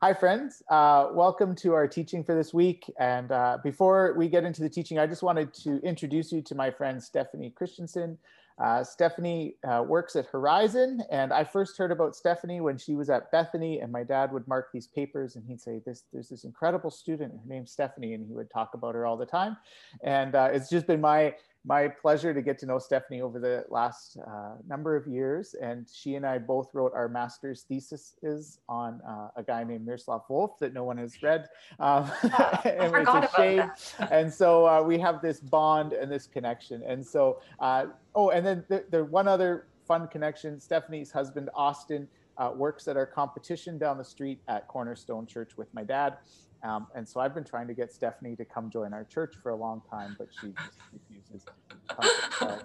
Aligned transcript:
Hi, 0.00 0.14
friends. 0.14 0.62
Uh, 0.70 1.08
welcome 1.10 1.56
to 1.56 1.72
our 1.72 1.88
teaching 1.88 2.22
for 2.22 2.32
this 2.32 2.54
week. 2.54 2.88
And 3.00 3.32
uh, 3.32 3.58
before 3.64 4.14
we 4.16 4.28
get 4.28 4.44
into 4.44 4.62
the 4.62 4.68
teaching, 4.68 4.96
I 4.96 5.08
just 5.08 5.24
wanted 5.24 5.52
to 5.54 5.80
introduce 5.82 6.30
you 6.30 6.40
to 6.40 6.54
my 6.54 6.70
friend 6.70 7.02
Stephanie 7.02 7.50
Christensen. 7.50 8.16
Uh, 8.62 8.84
Stephanie 8.84 9.56
uh, 9.68 9.82
works 9.84 10.14
at 10.14 10.26
Horizon, 10.26 11.02
and 11.10 11.32
I 11.32 11.42
first 11.42 11.76
heard 11.76 11.90
about 11.90 12.14
Stephanie 12.14 12.60
when 12.60 12.78
she 12.78 12.94
was 12.94 13.10
at 13.10 13.32
Bethany, 13.32 13.80
and 13.80 13.90
my 13.90 14.04
dad 14.04 14.32
would 14.32 14.46
mark 14.46 14.68
these 14.72 14.86
papers, 14.86 15.34
and 15.34 15.44
he'd 15.44 15.60
say, 15.60 15.80
"This, 15.84 16.04
there's 16.12 16.28
this 16.28 16.44
incredible 16.44 16.92
student. 16.92 17.32
Her 17.32 17.48
name's 17.48 17.72
Stephanie," 17.72 18.14
and 18.14 18.24
he 18.24 18.34
would 18.34 18.50
talk 18.50 18.74
about 18.74 18.94
her 18.94 19.04
all 19.04 19.16
the 19.16 19.26
time. 19.26 19.56
And 20.04 20.36
uh, 20.36 20.50
it's 20.52 20.70
just 20.70 20.86
been 20.86 21.00
my 21.00 21.34
my 21.64 21.88
pleasure 21.88 22.32
to 22.32 22.40
get 22.40 22.58
to 22.60 22.66
know 22.66 22.78
Stephanie 22.78 23.20
over 23.20 23.38
the 23.38 23.64
last 23.68 24.16
uh, 24.26 24.54
number 24.66 24.96
of 24.96 25.06
years. 25.06 25.54
And 25.60 25.86
she 25.92 26.14
and 26.14 26.24
I 26.24 26.38
both 26.38 26.70
wrote 26.72 26.92
our 26.94 27.08
master's 27.08 27.62
theses 27.62 28.60
on 28.68 29.00
uh, 29.06 29.28
a 29.36 29.42
guy 29.42 29.64
named 29.64 29.84
Miroslav 29.84 30.26
Volf 30.28 30.58
that 30.60 30.72
no 30.72 30.84
one 30.84 30.98
has 30.98 31.22
read. 31.22 31.48
Um, 31.78 32.10
and 32.64 32.94
it's 32.94 33.10
a 33.10 33.30
shame. 33.36 33.70
and 34.10 34.32
so 34.32 34.66
uh, 34.66 34.82
we 34.82 34.98
have 34.98 35.20
this 35.20 35.40
bond 35.40 35.92
and 35.92 36.10
this 36.10 36.26
connection. 36.26 36.82
And 36.86 37.04
so, 37.04 37.40
uh, 37.60 37.86
oh, 38.14 38.30
and 38.30 38.46
then 38.46 38.64
the, 38.68 38.84
the 38.90 39.04
one 39.04 39.28
other 39.28 39.66
fun 39.86 40.06
connection 40.08 40.60
Stephanie's 40.60 41.10
husband, 41.10 41.50
Austin, 41.54 42.06
uh, 42.36 42.52
works 42.54 42.86
at 42.86 42.96
our 42.96 43.06
competition 43.06 43.78
down 43.78 43.98
the 43.98 44.04
street 44.04 44.40
at 44.46 44.68
Cornerstone 44.68 45.26
Church 45.26 45.56
with 45.56 45.72
my 45.74 45.82
dad. 45.82 46.18
Um, 46.62 46.88
and 46.94 47.08
so 47.08 47.20
I've 47.20 47.34
been 47.34 47.44
trying 47.44 47.68
to 47.68 47.74
get 47.74 47.92
Stephanie 47.92 48.34
to 48.36 48.44
come 48.44 48.70
join 48.70 48.92
our 48.92 49.04
church 49.04 49.36
for 49.42 49.50
a 49.50 49.56
long 49.56 49.82
time, 49.88 50.16
but 50.18 50.28
she 50.40 50.52
refuses 50.92 51.46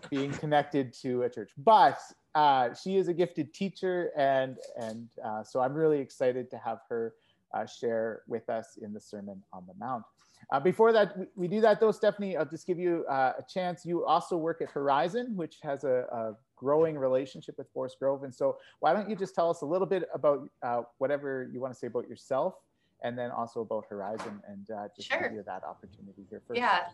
being 0.09 0.31
connected 0.31 0.93
to 1.01 1.23
a 1.23 1.29
church. 1.29 1.51
But 1.57 1.99
uh, 2.33 2.73
she 2.73 2.97
is 2.97 3.07
a 3.07 3.13
gifted 3.13 3.53
teacher, 3.53 4.11
and 4.17 4.57
and 4.77 5.09
uh, 5.23 5.43
so 5.43 5.59
I'm 5.59 5.73
really 5.73 5.99
excited 5.99 6.49
to 6.51 6.57
have 6.57 6.79
her 6.89 7.13
uh, 7.53 7.65
share 7.67 8.23
with 8.27 8.49
us 8.49 8.77
in 8.81 8.93
the 8.93 8.99
Sermon 8.99 9.43
on 9.53 9.65
the 9.67 9.73
Mount. 9.75 10.03
Uh, 10.51 10.59
before 10.59 10.91
that, 10.91 11.17
we, 11.17 11.25
we, 11.35 11.47
do 11.47 11.61
that 11.61 11.79
though, 11.79 11.91
Stephanie. 11.91 12.35
I'll 12.35 12.45
just 12.45 12.67
give 12.67 12.79
you 12.79 13.05
uh, 13.09 13.33
a 13.37 13.43
chance. 13.47 13.85
You 13.85 14.05
also 14.05 14.35
work 14.35 14.61
at 14.61 14.69
Horizon, 14.69 15.37
which 15.37 15.57
has 15.61 15.83
a, 15.83 16.05
a, 16.11 16.35
growing 16.55 16.97
relationship 16.97 17.55
with 17.57 17.67
Forest 17.73 17.97
Grove, 17.99 18.23
and 18.23 18.33
so 18.33 18.57
why 18.79 18.93
don't 18.93 19.09
you 19.09 19.15
just 19.15 19.35
tell 19.35 19.49
us 19.49 19.61
a 19.61 19.65
little 19.65 19.87
bit 19.87 20.07
about 20.13 20.49
whatever 20.97 21.49
you 21.51 21.59
want 21.59 21.73
to 21.73 21.77
say 21.77 21.87
about 21.87 22.07
yourself 22.07 22.55
and 23.03 23.17
then 23.17 23.31
also 23.31 23.61
about 23.61 23.85
Horizon 23.89 24.41
and 24.47 24.71
uh, 24.71 24.87
just 24.95 25.11
sure. 25.11 25.21
give 25.21 25.33
you 25.33 25.43
that 25.45 25.63
opportunity 25.63 26.25
here 26.29 26.41
first. 26.47 26.57
Yeah. 26.57 26.87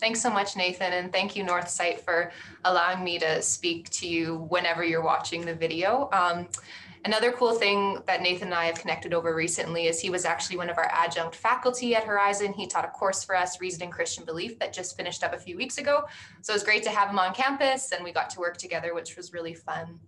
Thanks 0.00 0.20
so 0.20 0.28
much, 0.28 0.56
Nathan, 0.56 0.92
and 0.92 1.12
thank 1.12 1.36
you, 1.36 1.44
Northsight, 1.44 2.00
for 2.00 2.32
allowing 2.64 3.04
me 3.04 3.18
to 3.20 3.40
speak 3.40 3.88
to 3.90 4.08
you 4.08 4.46
whenever 4.48 4.82
you're 4.82 5.04
watching 5.04 5.46
the 5.46 5.54
video. 5.54 6.10
Um, 6.12 6.48
another 7.04 7.30
cool 7.30 7.54
thing 7.54 8.00
that 8.06 8.20
Nathan 8.20 8.48
and 8.48 8.54
I 8.54 8.64
have 8.64 8.74
connected 8.74 9.14
over 9.14 9.36
recently 9.36 9.86
is 9.86 10.00
he 10.00 10.10
was 10.10 10.24
actually 10.24 10.56
one 10.56 10.68
of 10.68 10.78
our 10.78 10.90
adjunct 10.92 11.36
faculty 11.36 11.94
at 11.94 12.02
Horizon. 12.02 12.52
He 12.52 12.66
taught 12.66 12.84
a 12.84 12.88
course 12.88 13.22
for 13.22 13.36
us, 13.36 13.60
Reason 13.60 13.82
and 13.84 13.92
Christian 13.92 14.24
Belief, 14.24 14.58
that 14.58 14.72
just 14.72 14.96
finished 14.96 15.22
up 15.22 15.32
a 15.32 15.38
few 15.38 15.56
weeks 15.56 15.78
ago. 15.78 16.04
So 16.42 16.52
it 16.52 16.56
was 16.56 16.64
great 16.64 16.82
to 16.82 16.90
have 16.90 17.08
him 17.08 17.20
on 17.20 17.32
campus, 17.32 17.92
and 17.92 18.02
we 18.02 18.12
got 18.12 18.30
to 18.30 18.40
work 18.40 18.56
together, 18.56 18.94
which 18.94 19.16
was 19.16 19.32
really 19.32 19.54
fun. 19.54 20.00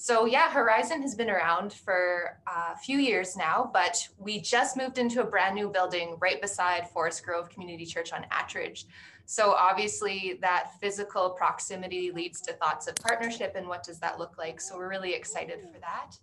So 0.00 0.26
yeah, 0.26 0.48
Horizon 0.48 1.02
has 1.02 1.16
been 1.16 1.28
around 1.28 1.72
for 1.72 2.38
a 2.46 2.78
few 2.78 2.98
years 2.98 3.36
now, 3.36 3.68
but 3.74 4.08
we 4.16 4.40
just 4.40 4.76
moved 4.76 4.96
into 4.96 5.22
a 5.22 5.24
brand 5.24 5.56
new 5.56 5.68
building 5.68 6.16
right 6.20 6.40
beside 6.40 6.88
Forest 6.88 7.24
Grove 7.24 7.48
Community 7.48 7.84
Church 7.84 8.12
on 8.12 8.24
Attridge. 8.30 8.84
So 9.26 9.50
obviously 9.50 10.38
that 10.40 10.70
physical 10.80 11.30
proximity 11.30 12.12
leads 12.12 12.40
to 12.42 12.52
thoughts 12.52 12.86
of 12.86 12.94
partnership 12.94 13.54
and 13.56 13.66
what 13.66 13.82
does 13.82 13.98
that 13.98 14.20
look 14.20 14.38
like? 14.38 14.60
So 14.60 14.76
we're 14.76 14.88
really 14.88 15.14
excited 15.14 15.62
for 15.62 15.80
that. 15.80 16.16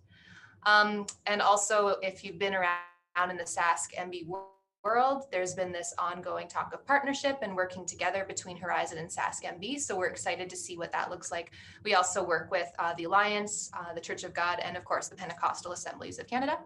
Um, 0.66 1.06
and 1.26 1.42
also 1.42 1.98
if 2.02 2.24
you've 2.24 2.40
been 2.40 2.56
around 2.56 3.30
in 3.30 3.36
the 3.36 3.44
Sask 3.44 3.94
MB 4.00 4.26
world, 4.86 5.24
there's 5.32 5.56
been 5.56 5.72
this 5.72 5.96
ongoing 5.98 6.48
talk 6.48 6.72
of 6.72 6.86
partnership 6.86 7.40
and 7.42 7.56
working 7.56 7.86
together 7.86 8.24
between 8.24 8.56
Horizon 8.56 9.00
and 9.00 9.10
SaskMB. 9.10 9.80
So 9.80 9.98
we're 9.98 10.06
excited 10.06 10.48
to 10.52 10.56
see 10.56 10.78
what 10.78 10.92
that 10.92 11.10
looks 11.10 11.32
like. 11.32 11.52
We 11.84 11.96
also 11.96 12.24
work 12.24 12.52
with 12.52 12.72
uh, 12.78 12.94
the 12.96 13.06
Alliance, 13.06 13.72
uh, 13.74 13.94
the 13.94 14.00
Church 14.00 14.24
of 14.24 14.34
God, 14.34 14.60
and 14.60 14.78
of 14.78 14.86
course 14.86 15.08
the 15.08 15.16
Pentecostal 15.16 15.72
Assemblies 15.72 16.20
of 16.20 16.28
Canada. 16.28 16.60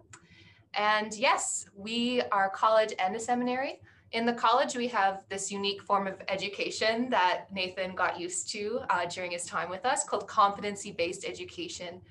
And 0.74 1.16
yes, 1.16 1.66
we 1.74 2.20
are 2.30 2.50
college 2.50 2.92
and 2.98 3.16
a 3.16 3.20
seminary. 3.20 3.80
In 4.12 4.26
the 4.26 4.34
college, 4.34 4.76
we 4.76 4.88
have 4.88 5.24
this 5.30 5.50
unique 5.50 5.82
form 5.82 6.06
of 6.06 6.20
education 6.28 7.08
that 7.10 7.46
Nathan 7.50 7.94
got 7.94 8.20
used 8.20 8.50
to 8.50 8.80
uh, 8.90 9.06
during 9.06 9.30
his 9.30 9.46
time 9.46 9.70
with 9.70 9.86
us 9.86 10.04
called 10.04 10.28
competency 10.28 10.92
based 10.92 11.24
education. 11.24 12.02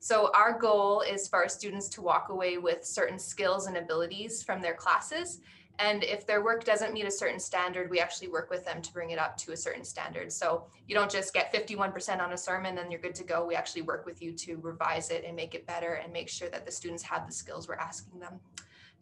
So 0.00 0.30
our 0.32 0.56
goal 0.56 1.00
is 1.00 1.26
for 1.26 1.40
our 1.40 1.48
students 1.48 1.88
to 1.90 2.02
walk 2.02 2.28
away 2.28 2.56
with 2.56 2.84
certain 2.84 3.18
skills 3.18 3.66
and 3.66 3.76
abilities 3.76 4.44
from 4.44 4.62
their 4.62 4.74
classes 4.74 5.40
and 5.78 6.02
if 6.02 6.26
their 6.26 6.42
work 6.42 6.64
doesn't 6.64 6.92
meet 6.92 7.06
a 7.06 7.10
certain 7.10 7.38
standard, 7.38 7.88
we 7.88 8.00
actually 8.00 8.28
work 8.28 8.50
with 8.50 8.64
them 8.64 8.82
to 8.82 8.92
bring 8.92 9.10
it 9.10 9.18
up 9.18 9.36
to 9.38 9.52
a 9.52 9.56
certain 9.56 9.84
standard. 9.84 10.32
So 10.32 10.66
you 10.88 10.94
don't 10.94 11.10
just 11.10 11.32
get 11.32 11.52
51% 11.52 12.20
on 12.20 12.32
a 12.32 12.36
sermon 12.36 12.78
and 12.78 12.90
you're 12.90 13.00
good 13.00 13.14
to 13.14 13.24
go. 13.24 13.46
We 13.46 13.54
actually 13.54 13.82
work 13.82 14.04
with 14.04 14.20
you 14.20 14.32
to 14.32 14.56
revise 14.56 15.10
it 15.10 15.24
and 15.24 15.36
make 15.36 15.54
it 15.54 15.66
better 15.66 15.94
and 15.94 16.12
make 16.12 16.28
sure 16.28 16.48
that 16.50 16.66
the 16.66 16.72
students 16.72 17.02
have 17.04 17.26
the 17.26 17.32
skills 17.32 17.68
we're 17.68 17.76
asking 17.76 18.18
them 18.18 18.40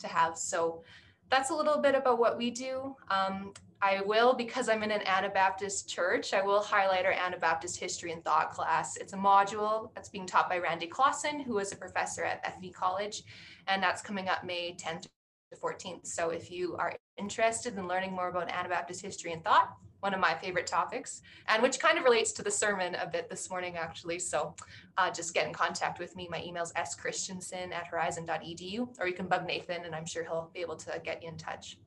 to 0.01 0.07
have. 0.07 0.37
So 0.37 0.83
that's 1.31 1.49
a 1.51 1.55
little 1.55 1.79
bit 1.79 1.95
about 1.95 2.19
what 2.19 2.37
we 2.37 2.51
do. 2.51 2.95
Um, 3.11 3.55
I 3.81 4.03
will, 4.03 4.35
because 4.35 4.69
I'm 4.69 4.83
in 4.83 4.91
an 4.91 5.03
Anabaptist 5.03 5.89
church, 5.89 6.35
I 6.35 6.43
will 6.43 6.61
highlight 6.61 7.07
our 7.07 7.13
Anabaptist 7.13 7.79
history 7.79 8.13
and 8.13 8.23
thought 8.23 8.51
class. 8.51 8.97
It's 8.97 9.13
a 9.13 9.17
module 9.17 9.91
that's 9.95 10.09
being 10.09 10.27
taught 10.27 10.49
by 10.49 10.59
Randy 10.59 10.87
Clausen, 10.87 11.41
who 11.41 11.59
is 11.59 11.73
a 11.73 11.77
professor 11.77 12.25
at 12.25 12.43
Bethany 12.43 12.71
College, 12.71 13.23
and 13.67 13.83
that's 13.83 14.03
coming 14.03 14.29
up 14.29 14.45
May 14.45 14.77
10th 14.79 15.03
the 15.03 15.09
14th. 15.55 16.07
So 16.07 16.31
if 16.31 16.51
you 16.51 16.75
are 16.77 16.93
interested 17.17 17.77
in 17.77 17.87
learning 17.87 18.13
more 18.13 18.29
about 18.29 18.51
Anabaptist 18.51 19.01
history 19.03 19.33
and 19.33 19.45
thought, 19.45 19.77
one 20.01 20.13
of 20.15 20.21
my 20.21 20.35
favorite 20.35 20.67
topics, 20.67 21.23
and 21.49 21.63
which 21.63 21.79
kind 21.81 21.99
of 21.99 22.05
relates 22.05 22.33
to 22.33 22.43
the 22.43 22.51
sermon 22.51 22.95
a 22.97 23.07
bit 23.07 23.31
this 23.31 23.49
morning, 23.49 23.77
actually. 23.77 24.19
So 24.19 24.55
uh, 24.99 25.11
just 25.11 25.35
get 25.35 25.47
in 25.47 25.53
contact 25.53 25.99
with 25.99 26.15
me. 26.17 26.29
My 26.31 26.43
email 26.43 26.65
is 26.65 26.73
schristensen 26.77 27.73
at 27.73 27.87
horizon.edu, 27.87 28.89
or 29.01 29.07
you 29.07 29.15
can 29.15 29.27
bug 29.27 29.47
Nathan, 29.47 29.85
and 29.85 29.95
I'm 29.95 30.07
sure 30.07 30.23
he'll 30.23 30.51
be 30.53 30.61
able 30.61 30.77
to 30.77 31.01
get 31.03 31.23
you 31.23 31.29
in 31.29 31.37
touch. 31.37 31.79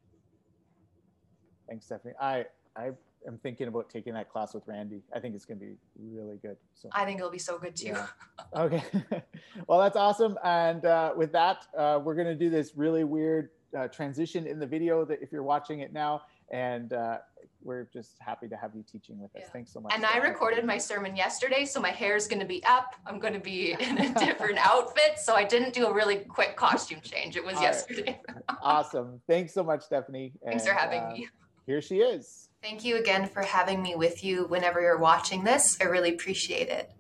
Thanks, 1.68 1.86
Stephanie. 1.86 2.14
I, 2.20 2.46
I 2.76 2.92
am 3.28 3.38
thinking 3.38 3.68
about 3.68 3.90
taking 3.90 4.14
that 4.14 4.30
class 4.30 4.54
with 4.54 4.64
Randy. 4.68 5.02
I 5.14 5.20
think 5.20 5.36
it's 5.36 5.46
going 5.46 5.60
to 5.60 5.66
be 5.66 5.74
really 6.00 6.38
good. 6.38 6.58
So 6.74 6.90
I 6.92 7.06
think 7.06 7.20
it'll 7.20 7.32
be 7.32 7.40
so 7.40 7.58
good 7.58 7.76
too. 7.76 7.88
Yeah. 7.88 8.08
Okay. 8.56 8.84
well, 9.68 9.80
that's 9.80 9.98
awesome. 9.98 10.38
And 10.44 10.86
uh, 10.86 11.14
with 11.16 11.32
that, 11.34 11.68
uh, 11.78 12.00
we're 12.04 12.16
going 12.16 12.28
to 12.28 12.36
do 12.36 12.50
this 12.50 12.74
really 12.76 13.04
weird 13.04 13.50
uh, 13.78 13.88
transition 13.88 14.48
in 14.48 14.60
the 14.60 14.68
video 14.68 15.06
that 15.06 15.22
if 15.22 15.32
you're 15.32 15.44
watching 15.44 15.82
it 15.82 15.94
now, 15.94 16.22
and 16.52 16.94
uh, 16.94 17.18
we're 17.62 17.88
just 17.94 18.16
happy 18.20 18.48
to 18.48 18.56
have 18.56 18.72
you 18.74 18.84
teaching 18.90 19.20
with 19.20 19.36
us. 19.36 19.42
Yeah. 19.46 19.50
Thanks 19.52 19.72
so 19.72 19.80
much. 19.80 19.94
And 19.94 20.06
I 20.06 20.18
recorded 20.18 20.66
my 20.66 20.78
sermon 20.78 21.16
yesterday, 21.16 21.66
so 21.66 21.80
my 21.80 21.92
hair 21.92 22.16
is 22.16 22.28
going 22.28 22.40
to 22.40 22.46
be 22.46 22.64
up. 22.64 22.96
I'm 23.06 23.20
going 23.20 23.34
to 23.34 23.40
be 23.40 23.74
in 23.80 23.98
a 23.98 24.14
different 24.14 24.58
outfit, 24.60 25.20
so 25.20 25.36
I 25.36 25.44
didn't 25.44 25.74
do 25.74 25.88
a 25.88 25.94
really 25.94 26.18
quick 26.18 26.56
costume 26.56 27.02
change. 27.02 27.36
It 27.36 27.46
was 27.46 27.56
All 27.58 27.62
yesterday. 27.62 28.20
Right. 28.28 28.44
awesome. 28.62 29.22
Thanks 29.28 29.54
so 29.54 29.64
much, 29.64 29.84
Stephanie. 29.84 30.34
Thanks 30.44 30.64
and, 30.64 30.72
for 30.72 30.78
having 30.78 31.02
uh, 31.02 31.12
me. 31.12 31.28
Here 31.70 31.84
she 31.84 31.98
is. 31.98 32.50
Thank 32.64 32.84
you 32.84 32.98
again 32.98 33.28
for 33.28 33.44
having 33.44 33.84
me 33.84 33.94
with 33.94 34.24
you 34.24 34.46
whenever 34.46 34.82
you're 34.82 34.98
watching 34.98 35.44
this. 35.44 35.78
I 35.80 35.84
really 35.84 36.10
appreciate 36.10 36.68
it. 36.68 36.92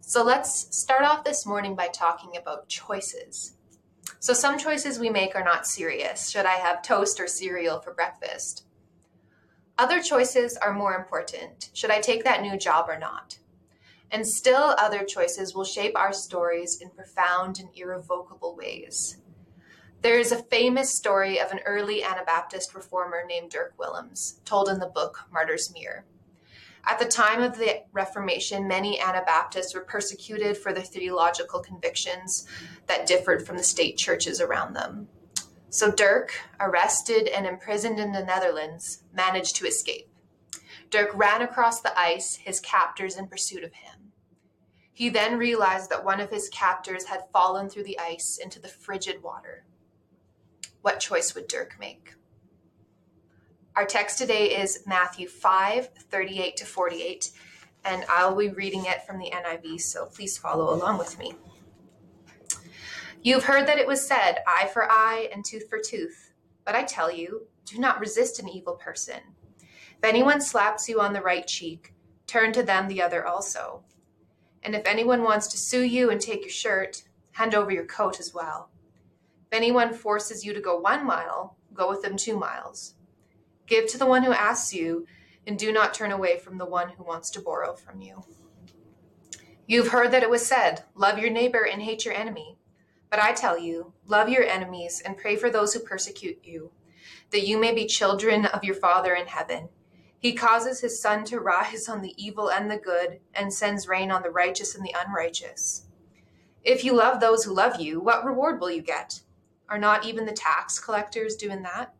So 0.00 0.22
let's 0.22 0.68
start 0.78 1.02
off 1.02 1.24
this 1.24 1.46
morning 1.46 1.74
by 1.74 1.88
talking 1.88 2.36
about 2.36 2.68
choices. 2.68 3.56
So, 4.20 4.34
some 4.34 4.58
choices 4.58 4.98
we 4.98 5.08
make 5.08 5.34
are 5.34 5.42
not 5.42 5.66
serious. 5.66 6.28
Should 6.28 6.44
I 6.44 6.56
have 6.56 6.82
toast 6.82 7.20
or 7.20 7.26
cereal 7.26 7.80
for 7.80 7.94
breakfast? 7.94 8.66
Other 9.78 10.02
choices 10.02 10.58
are 10.58 10.74
more 10.74 10.94
important. 10.94 11.70
Should 11.72 11.90
I 11.90 12.02
take 12.02 12.22
that 12.24 12.42
new 12.42 12.58
job 12.58 12.90
or 12.90 12.98
not? 12.98 13.38
And 14.10 14.26
still, 14.26 14.74
other 14.78 15.04
choices 15.04 15.54
will 15.54 15.64
shape 15.64 15.96
our 15.96 16.12
stories 16.12 16.78
in 16.82 16.90
profound 16.90 17.58
and 17.58 17.70
irrevocable 17.74 18.56
ways. 18.56 19.21
There 20.02 20.18
is 20.18 20.32
a 20.32 20.42
famous 20.42 20.92
story 20.92 21.40
of 21.40 21.52
an 21.52 21.60
early 21.64 22.02
Anabaptist 22.02 22.74
reformer 22.74 23.22
named 23.24 23.52
Dirk 23.52 23.74
Willems, 23.78 24.40
told 24.44 24.68
in 24.68 24.80
the 24.80 24.86
book 24.86 25.28
Martyr's 25.32 25.72
Mirror. 25.72 26.04
At 26.84 26.98
the 26.98 27.04
time 27.04 27.40
of 27.40 27.56
the 27.56 27.84
Reformation, 27.92 28.66
many 28.66 29.00
Anabaptists 29.00 29.76
were 29.76 29.84
persecuted 29.84 30.56
for 30.56 30.72
their 30.72 30.82
theological 30.82 31.60
convictions 31.60 32.48
that 32.88 33.06
differed 33.06 33.46
from 33.46 33.56
the 33.56 33.62
state 33.62 33.96
churches 33.96 34.40
around 34.40 34.74
them. 34.74 35.06
So 35.70 35.92
Dirk, 35.92 36.34
arrested 36.58 37.28
and 37.28 37.46
imprisoned 37.46 38.00
in 38.00 38.10
the 38.10 38.24
Netherlands, 38.24 39.04
managed 39.14 39.54
to 39.56 39.68
escape. 39.68 40.08
Dirk 40.90 41.10
ran 41.14 41.42
across 41.42 41.80
the 41.80 41.96
ice, 41.96 42.34
his 42.34 42.58
captors 42.58 43.16
in 43.16 43.28
pursuit 43.28 43.62
of 43.62 43.74
him. 43.74 44.10
He 44.92 45.10
then 45.10 45.38
realized 45.38 45.90
that 45.90 46.04
one 46.04 46.18
of 46.18 46.30
his 46.30 46.48
captors 46.48 47.04
had 47.04 47.30
fallen 47.32 47.68
through 47.68 47.84
the 47.84 48.00
ice 48.00 48.36
into 48.42 48.58
the 48.58 48.66
frigid 48.66 49.22
water. 49.22 49.64
What 50.82 50.98
choice 50.98 51.32
would 51.36 51.46
Dirk 51.46 51.76
make? 51.78 52.14
Our 53.76 53.86
text 53.86 54.18
today 54.18 54.60
is 54.60 54.82
Matthew 54.84 55.28
5 55.28 55.88
38 56.10 56.56
to 56.56 56.66
48, 56.66 57.30
and 57.84 58.04
I'll 58.08 58.34
be 58.34 58.48
reading 58.48 58.86
it 58.86 59.06
from 59.06 59.18
the 59.18 59.30
NIV, 59.30 59.80
so 59.80 60.06
please 60.06 60.36
follow 60.36 60.74
along 60.74 60.98
with 60.98 61.16
me. 61.20 61.34
You've 63.22 63.44
heard 63.44 63.68
that 63.68 63.78
it 63.78 63.86
was 63.86 64.04
said, 64.04 64.38
eye 64.44 64.68
for 64.72 64.90
eye 64.90 65.28
and 65.32 65.44
tooth 65.44 65.70
for 65.70 65.78
tooth. 65.78 66.32
But 66.64 66.74
I 66.74 66.82
tell 66.82 67.12
you, 67.12 67.46
do 67.64 67.78
not 67.78 68.00
resist 68.00 68.40
an 68.40 68.48
evil 68.48 68.74
person. 68.74 69.20
If 69.60 70.02
anyone 70.02 70.40
slaps 70.40 70.88
you 70.88 71.00
on 71.00 71.12
the 71.12 71.22
right 71.22 71.46
cheek, 71.46 71.94
turn 72.26 72.52
to 72.54 72.62
them 72.64 72.88
the 72.88 73.02
other 73.02 73.24
also. 73.24 73.84
And 74.64 74.74
if 74.74 74.84
anyone 74.84 75.22
wants 75.22 75.46
to 75.48 75.58
sue 75.58 75.84
you 75.84 76.10
and 76.10 76.20
take 76.20 76.40
your 76.40 76.50
shirt, 76.50 77.04
hand 77.32 77.54
over 77.54 77.70
your 77.70 77.86
coat 77.86 78.18
as 78.18 78.34
well. 78.34 78.71
If 79.52 79.56
anyone 79.56 79.92
forces 79.92 80.46
you 80.46 80.54
to 80.54 80.62
go 80.62 80.80
one 80.80 81.04
mile, 81.04 81.58
go 81.74 81.90
with 81.90 82.00
them 82.00 82.16
two 82.16 82.38
miles. 82.38 82.94
Give 83.66 83.86
to 83.88 83.98
the 83.98 84.06
one 84.06 84.22
who 84.22 84.32
asks 84.32 84.72
you, 84.72 85.06
and 85.46 85.58
do 85.58 85.70
not 85.70 85.92
turn 85.92 86.10
away 86.10 86.38
from 86.38 86.56
the 86.56 86.64
one 86.64 86.88
who 86.88 87.04
wants 87.04 87.28
to 87.32 87.42
borrow 87.42 87.74
from 87.74 88.00
you. 88.00 88.24
You've 89.66 89.88
heard 89.88 90.10
that 90.10 90.22
it 90.22 90.30
was 90.30 90.46
said, 90.46 90.84
Love 90.94 91.18
your 91.18 91.28
neighbor 91.28 91.66
and 91.70 91.82
hate 91.82 92.06
your 92.06 92.14
enemy. 92.14 92.56
But 93.10 93.20
I 93.20 93.34
tell 93.34 93.58
you, 93.58 93.92
love 94.06 94.30
your 94.30 94.42
enemies 94.42 95.02
and 95.04 95.18
pray 95.18 95.36
for 95.36 95.50
those 95.50 95.74
who 95.74 95.80
persecute 95.80 96.38
you, 96.42 96.70
that 97.30 97.46
you 97.46 97.58
may 97.58 97.74
be 97.74 97.84
children 97.84 98.46
of 98.46 98.64
your 98.64 98.76
Father 98.76 99.12
in 99.14 99.26
heaven. 99.26 99.68
He 100.18 100.32
causes 100.32 100.80
his 100.80 100.98
sun 100.98 101.24
to 101.26 101.40
rise 101.40 101.90
on 101.90 102.00
the 102.00 102.14
evil 102.16 102.50
and 102.50 102.70
the 102.70 102.78
good, 102.78 103.20
and 103.34 103.52
sends 103.52 103.86
rain 103.86 104.10
on 104.10 104.22
the 104.22 104.30
righteous 104.30 104.74
and 104.74 104.82
the 104.82 104.96
unrighteous. 104.98 105.88
If 106.64 106.86
you 106.86 106.94
love 106.94 107.20
those 107.20 107.44
who 107.44 107.52
love 107.52 107.78
you, 107.78 108.00
what 108.00 108.24
reward 108.24 108.58
will 108.58 108.70
you 108.70 108.80
get? 108.80 109.20
Are 109.72 109.78
not 109.78 110.04
even 110.04 110.26
the 110.26 110.32
tax 110.32 110.78
collectors 110.78 111.34
doing 111.34 111.62
that? 111.62 111.94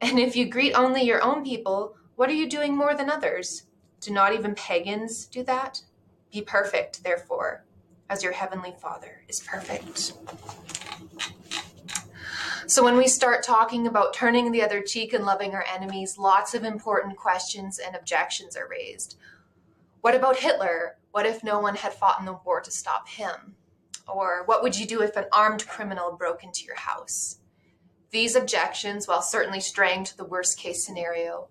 And 0.00 0.18
if 0.18 0.36
you 0.36 0.46
greet 0.48 0.74
only 0.74 1.02
your 1.02 1.22
own 1.24 1.42
people, 1.42 1.96
what 2.14 2.28
are 2.28 2.34
you 2.34 2.48
doing 2.48 2.76
more 2.76 2.94
than 2.94 3.10
others? 3.10 3.64
Do 4.00 4.12
not 4.12 4.34
even 4.34 4.54
pagans 4.54 5.26
do 5.26 5.42
that? 5.44 5.82
Be 6.30 6.42
perfect, 6.42 7.02
therefore 7.02 7.64
as 8.10 8.22
your 8.22 8.32
heavenly 8.32 8.74
Father 8.78 9.22
is 9.28 9.40
perfect. 9.40 10.12
So, 12.66 12.84
when 12.84 12.96
we 12.96 13.08
start 13.08 13.42
talking 13.44 13.86
about 13.86 14.12
turning 14.12 14.52
the 14.52 14.62
other 14.62 14.82
cheek 14.82 15.14
and 15.14 15.24
loving 15.24 15.52
our 15.54 15.64
enemies, 15.74 16.18
lots 16.18 16.54
of 16.54 16.64
important 16.64 17.16
questions 17.16 17.78
and 17.78 17.96
objections 17.96 18.56
are 18.56 18.68
raised. 18.68 19.16
What 20.02 20.14
about 20.14 20.38
Hitler? 20.38 20.98
What 21.12 21.26
if 21.26 21.42
no 21.42 21.60
one 21.60 21.76
had 21.76 21.94
fought 21.94 22.20
in 22.20 22.26
the 22.26 22.38
war 22.44 22.60
to 22.60 22.70
stop 22.70 23.08
him? 23.08 23.56
Or 24.08 24.42
what 24.46 24.62
would 24.62 24.78
you 24.78 24.86
do 24.86 25.02
if 25.02 25.16
an 25.16 25.26
armed 25.32 25.66
criminal 25.68 26.12
broke 26.12 26.42
into 26.42 26.64
your 26.64 26.76
house? 26.76 27.38
These 28.10 28.36
objections, 28.36 29.06
while 29.06 29.20
certainly 29.20 29.60
straying 29.60 30.04
to 30.04 30.16
the 30.16 30.24
worst 30.24 30.58
case 30.58 30.84
scenario, 30.84 31.48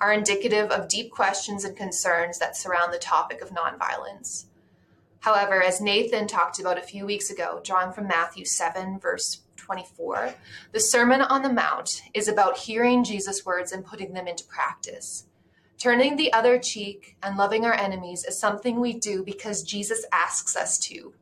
are 0.00 0.12
indicative 0.12 0.70
of 0.70 0.88
deep 0.88 1.10
questions 1.10 1.64
and 1.64 1.76
concerns 1.76 2.38
that 2.38 2.56
surround 2.56 2.92
the 2.92 2.98
topic 2.98 3.42
of 3.42 3.50
nonviolence. 3.50 4.46
However, 5.20 5.62
as 5.62 5.80
Nathan 5.80 6.26
talked 6.26 6.60
about 6.60 6.78
a 6.78 6.82
few 6.82 7.04
weeks 7.04 7.30
ago, 7.30 7.60
drawing 7.64 7.92
from 7.92 8.06
Matthew 8.06 8.44
7, 8.44 9.00
verse 9.00 9.42
24, 9.56 10.34
the 10.72 10.80
Sermon 10.80 11.20
on 11.20 11.42
the 11.42 11.52
Mount 11.52 12.02
is 12.14 12.28
about 12.28 12.58
hearing 12.58 13.04
Jesus' 13.04 13.44
words 13.44 13.72
and 13.72 13.84
putting 13.84 14.14
them 14.14 14.28
into 14.28 14.44
practice. 14.44 15.26
Turning 15.76 16.16
the 16.16 16.32
other 16.32 16.58
cheek 16.58 17.16
and 17.22 17.36
loving 17.36 17.64
our 17.64 17.74
enemies 17.74 18.24
is 18.24 18.38
something 18.38 18.80
we 18.80 18.94
do 18.94 19.22
because 19.22 19.62
Jesus 19.62 20.04
asks 20.12 20.56
us 20.56 20.78
to, 20.78 21.12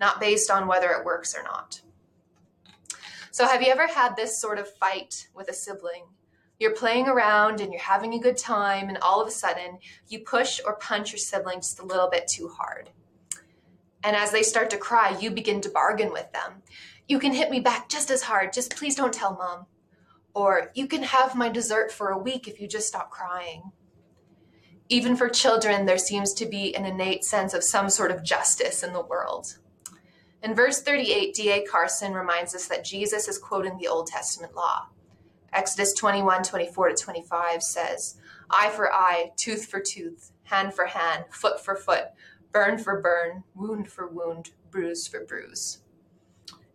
not 0.00 0.20
based 0.20 0.50
on 0.50 0.66
whether 0.66 0.90
it 0.90 1.04
works 1.04 1.34
or 1.34 1.42
not. 1.42 1.80
So, 3.30 3.46
have 3.46 3.62
you 3.62 3.68
ever 3.68 3.86
had 3.86 4.16
this 4.16 4.40
sort 4.40 4.58
of 4.58 4.74
fight 4.76 5.28
with 5.34 5.48
a 5.48 5.52
sibling? 5.52 6.04
You're 6.58 6.74
playing 6.74 7.06
around 7.06 7.60
and 7.60 7.70
you're 7.70 7.82
having 7.82 8.14
a 8.14 8.18
good 8.18 8.38
time, 8.38 8.88
and 8.88 8.96
all 8.98 9.20
of 9.20 9.28
a 9.28 9.32
sudden, 9.32 9.78
you 10.08 10.20
push 10.20 10.58
or 10.64 10.76
punch 10.76 11.12
your 11.12 11.18
sibling 11.18 11.58
just 11.58 11.78
a 11.78 11.84
little 11.84 12.08
bit 12.08 12.28
too 12.28 12.48
hard. 12.48 12.90
And 14.02 14.16
as 14.16 14.30
they 14.30 14.42
start 14.42 14.70
to 14.70 14.78
cry, 14.78 15.18
you 15.20 15.30
begin 15.30 15.60
to 15.62 15.68
bargain 15.68 16.12
with 16.12 16.32
them. 16.32 16.62
You 17.08 17.18
can 17.18 17.32
hit 17.32 17.50
me 17.50 17.60
back 17.60 17.88
just 17.88 18.10
as 18.10 18.22
hard, 18.22 18.52
just 18.52 18.76
please 18.76 18.94
don't 18.94 19.12
tell 19.12 19.34
mom. 19.36 19.66
Or 20.32 20.70
you 20.74 20.86
can 20.86 21.02
have 21.02 21.34
my 21.34 21.48
dessert 21.48 21.92
for 21.92 22.08
a 22.08 22.18
week 22.18 22.48
if 22.48 22.60
you 22.60 22.68
just 22.68 22.88
stop 22.88 23.10
crying. 23.10 23.72
Even 24.88 25.16
for 25.16 25.28
children, 25.28 25.86
there 25.86 25.98
seems 25.98 26.32
to 26.34 26.46
be 26.46 26.74
an 26.74 26.86
innate 26.86 27.24
sense 27.24 27.52
of 27.52 27.64
some 27.64 27.90
sort 27.90 28.10
of 28.10 28.22
justice 28.22 28.82
in 28.82 28.92
the 28.92 29.04
world. 29.04 29.58
In 30.42 30.54
verse 30.54 30.82
38, 30.82 31.34
D.A. 31.34 31.64
Carson 31.64 32.12
reminds 32.12 32.54
us 32.54 32.68
that 32.68 32.84
Jesus 32.84 33.28
is 33.28 33.38
quoting 33.38 33.76
the 33.76 33.88
Old 33.88 34.06
Testament 34.06 34.54
law. 34.54 34.86
Exodus 35.52 35.94
21 35.94 36.42
24 36.42 36.90
to 36.90 36.94
25 36.94 37.62
says, 37.62 38.18
Eye 38.50 38.70
for 38.70 38.92
eye, 38.92 39.32
tooth 39.36 39.66
for 39.66 39.80
tooth, 39.80 40.32
hand 40.44 40.74
for 40.74 40.86
hand, 40.86 41.24
foot 41.30 41.64
for 41.64 41.74
foot, 41.74 42.08
burn 42.52 42.78
for 42.78 43.00
burn, 43.00 43.44
wound 43.54 43.90
for 43.90 44.06
wound, 44.06 44.50
bruise 44.70 45.06
for 45.06 45.24
bruise. 45.24 45.78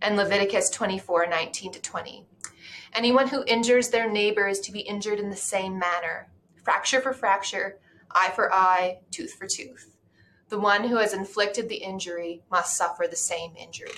And 0.01 0.17
Leviticus 0.17 0.69
24 0.71 1.27
19 1.27 1.71
to 1.73 1.81
20. 1.81 2.25
Anyone 2.93 3.27
who 3.27 3.45
injures 3.45 3.89
their 3.89 4.11
neighbor 4.11 4.47
is 4.47 4.59
to 4.61 4.71
be 4.71 4.79
injured 4.79 5.19
in 5.19 5.29
the 5.29 5.35
same 5.35 5.79
manner 5.79 6.27
fracture 6.63 7.01
for 7.01 7.13
fracture, 7.13 7.79
eye 8.11 8.31
for 8.35 8.53
eye, 8.53 8.99
tooth 9.09 9.33
for 9.33 9.47
tooth. 9.47 9.97
The 10.51 10.59
one 10.59 10.83
who 10.83 10.97
has 10.97 11.13
inflicted 11.13 11.69
the 11.69 11.77
injury 11.77 12.43
must 12.51 12.75
suffer 12.75 13.07
the 13.07 13.15
same 13.15 13.53
injury. 13.55 13.93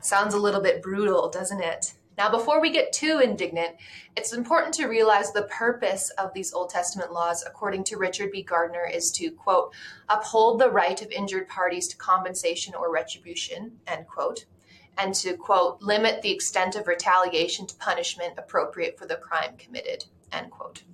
Sounds 0.00 0.34
a 0.34 0.38
little 0.38 0.60
bit 0.60 0.82
brutal, 0.82 1.28
doesn't 1.28 1.60
it? 1.60 1.94
Now, 2.16 2.30
before 2.30 2.60
we 2.60 2.70
get 2.70 2.92
too 2.92 3.18
indignant, 3.18 3.74
it's 4.16 4.32
important 4.32 4.72
to 4.74 4.86
realize 4.86 5.32
the 5.32 5.48
purpose 5.50 6.10
of 6.10 6.32
these 6.32 6.52
Old 6.52 6.70
Testament 6.70 7.12
laws, 7.12 7.42
according 7.44 7.82
to 7.84 7.96
Richard 7.96 8.30
B. 8.30 8.44
Gardner, 8.44 8.86
is 8.86 9.10
to, 9.12 9.32
quote, 9.32 9.74
uphold 10.08 10.60
the 10.60 10.70
right 10.70 11.02
of 11.02 11.10
injured 11.10 11.48
parties 11.48 11.88
to 11.88 11.96
compensation 11.96 12.76
or 12.76 12.92
retribution, 12.92 13.80
end 13.88 14.06
quote, 14.06 14.44
and 14.96 15.12
to, 15.16 15.36
quote, 15.36 15.82
limit 15.82 16.22
the 16.22 16.30
extent 16.30 16.76
of 16.76 16.86
retaliation 16.86 17.66
to 17.66 17.74
punishment 17.78 18.34
appropriate 18.38 18.96
for 18.96 19.06
the 19.06 19.16
crime 19.16 19.56
committed, 19.58 20.04
end 20.30 20.52
quote. 20.52 20.84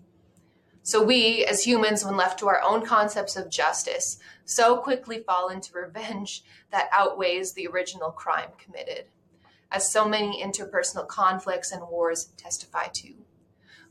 So 0.87 1.03
we, 1.03 1.45
as 1.45 1.67
humans, 1.67 2.05
when 2.05 2.17
left 2.17 2.39
to 2.39 2.47
our 2.47 2.63
own 2.63 2.87
concepts 2.87 3.35
of 3.35 3.51
justice, 3.51 4.21
so 4.45 4.77
quickly 4.77 5.19
fall 5.19 5.49
into 5.49 5.75
revenge 5.75 6.45
that 6.71 6.89
outweighs 6.93 7.55
the 7.55 7.67
original 7.67 8.13
crime 8.13 8.51
committed 8.57 9.07
as 9.73 9.91
so 9.91 10.09
many 10.09 10.41
interpersonal 10.41 11.09
conflicts 11.09 11.73
and 11.73 11.83
wars 11.89 12.27
testify 12.37 12.87
to. 12.95 13.15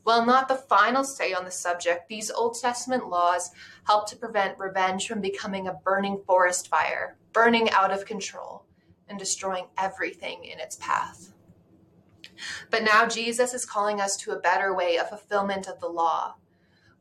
While 0.04 0.24
not 0.24 0.48
the 0.48 0.54
final 0.54 1.04
say 1.04 1.34
on 1.34 1.44
the 1.44 1.50
subject, 1.50 2.08
these 2.08 2.30
Old 2.30 2.58
Testament 2.58 3.10
laws 3.10 3.50
help 3.86 4.08
to 4.08 4.16
prevent 4.16 4.58
revenge 4.58 5.06
from 5.06 5.20
becoming 5.20 5.68
a 5.68 5.74
burning 5.74 6.22
forest 6.26 6.66
fire, 6.66 7.18
burning 7.34 7.68
out 7.72 7.92
of 7.92 8.06
control 8.06 8.64
and 9.06 9.18
destroying 9.18 9.66
everything 9.76 10.44
in 10.44 10.60
its 10.60 10.76
path. 10.76 11.34
But 12.70 12.84
now 12.84 13.06
Jesus 13.06 13.52
is 13.52 13.66
calling 13.66 14.00
us 14.00 14.16
to 14.16 14.30
a 14.30 14.40
better 14.40 14.74
way 14.74 14.96
of 14.96 15.10
fulfillment 15.10 15.68
of 15.68 15.78
the 15.80 15.88
law. 15.88 16.36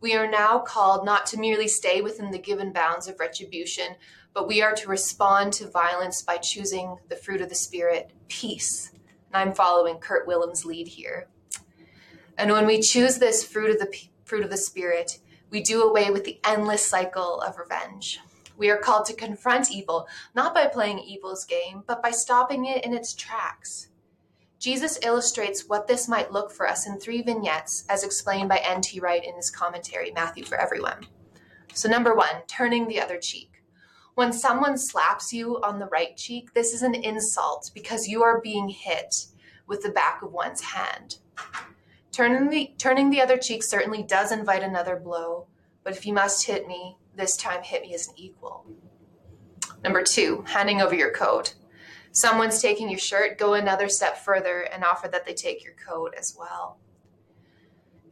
We 0.05 0.13
are 0.13 0.29
now 0.29 0.59
called 0.59 1.03
not 1.03 1.25
to 1.25 1.39
merely 1.39 1.67
stay 1.67 2.00
within 2.00 2.29
the 2.29 2.38
given 2.38 2.71
bounds 2.71 3.07
of 3.07 3.19
retribution, 3.19 3.95
but 4.35 4.47
we 4.47 4.62
are 4.62 4.75
to 4.75 4.88
respond 4.88 5.51
to 5.53 5.67
violence 5.67 6.21
by 6.21 6.38
choosing 6.38 6.97
the 7.09 7.15
fruit 7.15 7.41
of 7.41 7.50
the 7.50 7.55
Spirit, 7.55 8.12
peace. 8.27 8.91
And 8.93 9.35
I'm 9.50 9.55
following 9.55 9.97
Kurt 9.97 10.27
Willems' 10.27 10.63
lead 10.63 10.89
here. 10.89 11.27
And 12.38 12.51
when 12.51 12.67
we 12.67 12.81
choose 12.81 13.17
this 13.17 13.43
fruit 13.43 13.71
of 13.71 13.79
the 13.79 13.91
fruit 14.25 14.43
of 14.43 14.51
the 14.51 14.57
Spirit, 14.57 15.17
we 15.50 15.63
do 15.63 15.81
away 15.81 16.12
with 16.12 16.24
the 16.24 16.39
endless 16.43 16.85
cycle 16.85 17.41
of 17.41 17.57
revenge. 17.57 18.19
We 18.55 18.69
are 18.69 18.77
called 18.77 19.07
to 19.07 19.15
confront 19.15 19.71
evil, 19.71 20.07
not 20.35 20.53
by 20.53 20.67
playing 20.67 21.00
evil's 21.00 21.45
game, 21.45 21.81
but 21.88 22.03
by 22.03 22.12
stopping 22.12 22.65
it 22.65 22.85
in 22.85 22.93
its 22.93 23.15
tracks. 23.15 23.88
Jesus 24.65 24.98
illustrates 25.03 25.69
what 25.69 25.88
this 25.88 26.07
might 26.07 26.31
look 26.31 26.51
for 26.51 26.67
us 26.67 26.88
in 26.88 27.00
three 27.00 27.22
vignettes, 27.22 27.86
as 27.88 28.03
explained 28.03 28.50
by 28.50 28.57
N.T. 28.57 29.00
Wright 29.00 29.24
in 29.24 29.36
his 29.36 29.51
commentary, 29.51 30.10
Matthew 30.10 30.43
for 30.43 30.60
Everyone. 30.60 31.05
So, 31.75 31.88
number 31.88 32.15
one, 32.15 32.41
turning 32.48 32.88
the 32.88 33.00
other 33.00 33.19
cheek. 33.19 33.62
When 34.15 34.34
someone 34.34 34.79
slaps 34.79 35.31
you 35.31 35.62
on 35.62 35.77
the 35.77 35.86
right 35.86 36.17
cheek, 36.17 36.55
this 36.55 36.74
is 36.74 36.81
an 36.81 36.95
insult 36.95 37.69
because 37.75 38.07
you 38.07 38.24
are 38.24 38.41
being 38.41 38.69
hit 38.69 39.27
with 39.67 39.84
the 39.84 39.91
back 39.91 40.24
of 40.24 40.34
one's 40.34 40.62
hand. 40.62 41.19
Turning 42.12 42.50
the, 42.50 42.74
turning 42.79 43.12
the 43.12 43.22
other 43.22 43.38
cheek 43.38 43.62
certainly 43.63 44.01
does 44.01 44.31
invite 44.31 44.63
another 44.63 44.95
blow, 44.95 45.45
but 45.84 45.95
if 45.95 46.07
you 46.07 46.13
must 46.13 46.48
hit 46.48 46.67
me, 46.67 46.98
this 47.15 47.38
time 47.38 47.62
hit 47.62 47.84
me 47.84 47.93
as 47.93 48.07
an 48.07 48.15
equal. 48.17 48.65
Number 49.84 50.01
two, 50.01 50.43
handing 50.48 50.81
over 50.81 50.95
your 50.95 51.12
coat. 51.12 51.53
Someone's 52.15 52.62
taking 52.62 52.89
your 52.89 52.98
shirt, 52.98 53.38
go 53.38 53.55
another 53.55 53.89
step 53.89 54.17
further 54.17 54.62
and 54.62 54.86
offer 54.86 55.10
that 55.10 55.25
they 55.25 55.34
take 55.34 55.65
your 55.65 55.74
coat 55.74 56.13
as 56.17 56.34
well. 56.39 56.77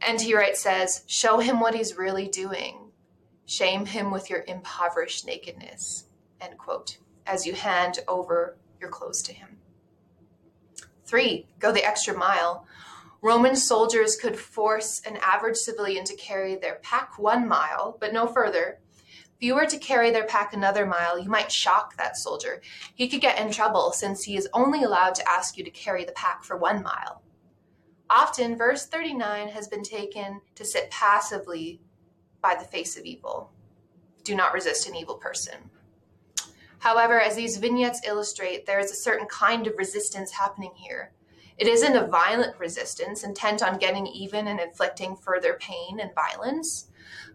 And 0.06 0.20
he 0.20 0.34
Wright 0.34 0.54
says, 0.54 1.04
show 1.06 1.38
him 1.38 1.58
what 1.58 1.74
he's 1.74 1.96
really 1.96 2.28
doing. 2.28 2.90
Shame 3.46 3.86
him 3.86 4.10
with 4.10 4.28
your 4.28 4.44
impoverished 4.46 5.26
nakedness, 5.26 6.04
end 6.38 6.58
quote, 6.58 6.98
as 7.26 7.46
you 7.46 7.54
hand 7.54 8.00
over 8.06 8.58
your 8.78 8.90
clothes 8.90 9.22
to 9.22 9.32
him. 9.32 9.56
Three, 11.06 11.46
go 11.58 11.72
the 11.72 11.86
extra 11.86 12.14
mile. 12.14 12.66
Roman 13.22 13.56
soldiers 13.56 14.16
could 14.16 14.38
force 14.38 15.00
an 15.06 15.16
average 15.22 15.56
civilian 15.56 16.04
to 16.04 16.16
carry 16.16 16.56
their 16.56 16.78
pack 16.82 17.18
one 17.18 17.48
mile, 17.48 17.96
but 17.98 18.12
no 18.12 18.26
further. 18.26 18.80
You 19.44 19.56
were 19.56 19.66
to 19.66 19.78
carry 19.78 20.10
their 20.10 20.24
pack 20.24 20.54
another 20.54 20.86
mile, 20.86 21.18
you 21.18 21.28
might 21.28 21.52
shock 21.52 21.98
that 21.98 22.16
soldier. 22.16 22.62
He 22.94 23.08
could 23.08 23.20
get 23.20 23.38
in 23.38 23.52
trouble 23.52 23.92
since 23.92 24.24
he 24.24 24.38
is 24.38 24.48
only 24.54 24.84
allowed 24.84 25.14
to 25.16 25.30
ask 25.30 25.58
you 25.58 25.64
to 25.64 25.70
carry 25.70 26.02
the 26.06 26.12
pack 26.12 26.42
for 26.42 26.56
one 26.56 26.82
mile. 26.82 27.20
Often, 28.08 28.56
verse 28.56 28.86
39 28.86 29.48
has 29.48 29.68
been 29.68 29.82
taken 29.82 30.40
to 30.54 30.64
sit 30.64 30.90
passively 30.90 31.82
by 32.40 32.54
the 32.54 32.64
face 32.64 32.96
of 32.96 33.04
evil. 33.04 33.52
Do 34.22 34.34
not 34.34 34.54
resist 34.54 34.88
an 34.88 34.96
evil 34.96 35.16
person. 35.16 35.68
However, 36.78 37.20
as 37.20 37.36
these 37.36 37.58
vignettes 37.58 38.00
illustrate, 38.06 38.64
there 38.64 38.80
is 38.80 38.92
a 38.92 38.96
certain 38.96 39.26
kind 39.26 39.66
of 39.66 39.76
resistance 39.76 40.30
happening 40.30 40.72
here. 40.74 41.12
It 41.58 41.68
isn't 41.68 41.96
a 41.96 42.06
violent 42.06 42.58
resistance 42.58 43.24
intent 43.24 43.62
on 43.62 43.76
getting 43.76 44.06
even 44.06 44.48
and 44.48 44.58
inflicting 44.58 45.16
further 45.16 45.58
pain 45.60 46.00
and 46.00 46.14
violence, 46.14 46.88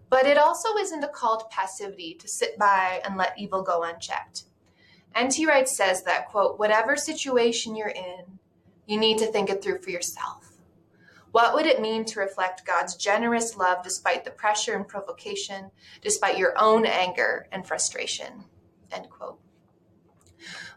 but 0.10 0.26
it 0.26 0.38
also 0.38 0.76
isn't 0.76 1.04
a 1.04 1.08
call 1.08 1.38
to 1.38 1.46
passivity 1.50 2.16
to 2.16 2.28
sit 2.28 2.58
by 2.58 3.02
and 3.06 3.18
let 3.18 3.38
evil 3.38 3.62
go 3.62 3.84
unchecked. 3.84 4.44
N.T. 5.16 5.46
Wright 5.46 5.68
says 5.68 6.04
that, 6.04 6.28
quote, 6.30 6.60
whatever 6.60 6.96
situation 6.96 7.76
you're 7.76 7.90
in, 7.90 8.40
you 8.86 9.00
need 9.00 9.18
to 9.20 9.28
think 9.28 9.50
it 9.50 9.64
through 9.64 9.80
for 9.80 9.90
yourself. 9.90 10.52
What 11.32 11.54
would 11.54 11.68
it 11.68 11.82
mean 11.82 12.06
to 12.06 12.20
reflect 12.20 12.66
God's 12.66 12.96
generous 12.96 13.56
love 13.56 13.84
despite 13.84 14.26
the 14.26 14.32
pressure 14.32 14.76
and 14.76 14.88
provocation, 14.88 15.70
despite 16.02 16.40
your 16.40 16.54
own 16.58 16.86
anger 16.86 17.48
and 17.52 17.68
frustration? 17.68 18.46
End 18.92 19.10
quote. 19.10 19.40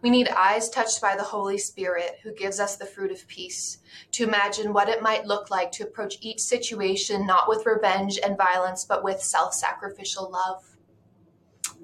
We 0.03 0.11
need 0.11 0.29
eyes 0.29 0.69
touched 0.69 1.01
by 1.01 1.17
the 1.17 1.23
Holy 1.23 1.59
Spirit, 1.59 2.19
who 2.23 2.35
gives 2.35 2.59
us 2.59 2.77
the 2.77 2.87
fruit 2.87 3.13
of 3.13 3.27
peace, 3.29 3.79
to 4.13 4.25
imagine 4.25 4.73
what 4.73 4.89
it 4.89 5.03
might 5.03 5.27
look 5.27 5.51
like 5.51 5.71
to 5.73 5.85
approach 5.85 6.19
each 6.21 6.41
situation 6.41 7.27
not 7.27 7.49
with 7.49 7.67
revenge 7.67 8.19
and 8.23 8.37
violence, 8.37 8.85
but 8.85 9.05
with 9.05 9.23
self 9.23 9.55
sacrificial 9.55 10.31
love. 10.31 10.65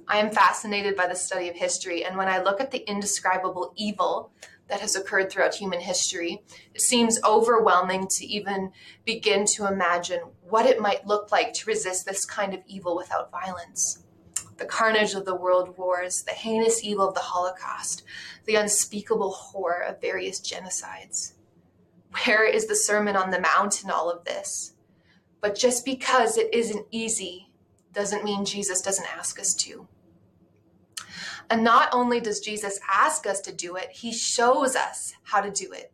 I 0.09 0.19
am 0.19 0.31
fascinated 0.31 0.97
by 0.97 1.07
the 1.07 1.15
study 1.15 1.49
of 1.49 1.57
history, 1.57 2.05
and 2.05 2.17
when 2.17 2.29
I 2.29 2.43
look 2.43 2.61
at 2.61 2.71
the 2.71 2.89
indescribable 2.89 3.73
evil 3.77 4.33
that 4.69 4.81
has 4.81 4.97
occurred 4.97 5.31
throughout 5.31 5.55
human 5.55 5.81
history, 5.81 6.43
it 6.75 6.81
seems 6.81 7.23
overwhelming 7.25 8.07
to 8.09 8.27
even 8.27 8.73
begin 9.05 9.45
to 9.47 9.67
imagine 9.67 10.21
what 10.43 10.67
it 10.67 10.81
might 10.81 11.07
look 11.07 11.31
like 11.31 11.53
to 11.55 11.67
resist 11.67 12.07
this 12.07 12.25
kind 12.25 12.55
of 12.55 12.61
evil 12.67 12.97
without 12.97 13.31
violence 13.31 14.05
the 14.59 14.67
carnage 14.67 15.15
of 15.15 15.25
the 15.25 15.35
world 15.35 15.77
wars, 15.79 16.23
the 16.23 16.33
heinous 16.33 16.85
evil 16.85 17.09
of 17.09 17.15
the 17.15 17.21
Holocaust, 17.21 18.03
the 18.45 18.57
unspeakable 18.57 19.31
horror 19.31 19.81
of 19.81 20.00
various 20.00 20.41
genocides. 20.41 21.33
Where 22.25 22.45
is 22.45 22.67
the 22.67 22.77
Sermon 22.77 23.17
on 23.17 23.31
the 23.31 23.41
Mount 23.41 23.83
in 23.83 23.91
all 23.91 24.11
of 24.11 24.25
this? 24.25 24.75
But 25.41 25.55
just 25.55 25.85
because 25.85 26.37
it 26.37 26.53
isn't 26.53 26.87
easy 26.91 27.50
doesn't 27.93 28.25
mean 28.25 28.45
Jesus 28.45 28.81
doesn't 28.81 29.17
ask 29.17 29.38
us 29.38 29.55
to. 29.55 29.87
And 31.50 31.65
not 31.65 31.88
only 31.93 32.21
does 32.21 32.41
Jesus 32.41 32.81
ask 32.93 33.27
us 33.27 33.41
to 33.43 33.53
do 33.53 33.77
it, 33.77 33.91
he 33.91 34.12
shows 34.12 34.77
us 34.77 35.15
how 35.23 35.41
to 35.41 35.50
do 35.50 35.73
it. 35.73 35.93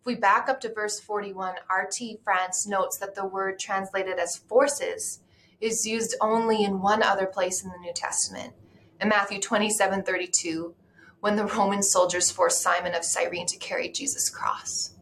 If 0.00 0.06
we 0.06 0.14
back 0.14 0.48
up 0.48 0.60
to 0.60 0.72
verse 0.72 1.00
41, 1.00 1.56
R.T. 1.68 2.20
France 2.24 2.66
notes 2.66 2.96
that 2.98 3.14
the 3.14 3.26
word 3.26 3.58
translated 3.58 4.18
as 4.18 4.36
forces 4.36 5.20
is 5.60 5.86
used 5.86 6.14
only 6.20 6.64
in 6.64 6.80
one 6.80 7.02
other 7.02 7.26
place 7.26 7.62
in 7.62 7.70
the 7.70 7.78
New 7.78 7.92
Testament, 7.92 8.52
in 9.00 9.08
Matthew 9.08 9.40
27 9.40 10.02
32, 10.02 10.74
when 11.20 11.36
the 11.36 11.46
Roman 11.46 11.82
soldiers 11.82 12.30
forced 12.30 12.62
Simon 12.62 12.94
of 12.94 13.04
Cyrene 13.04 13.46
to 13.46 13.58
carry 13.58 13.88
Jesus' 13.88 14.30
cross. 14.30 14.92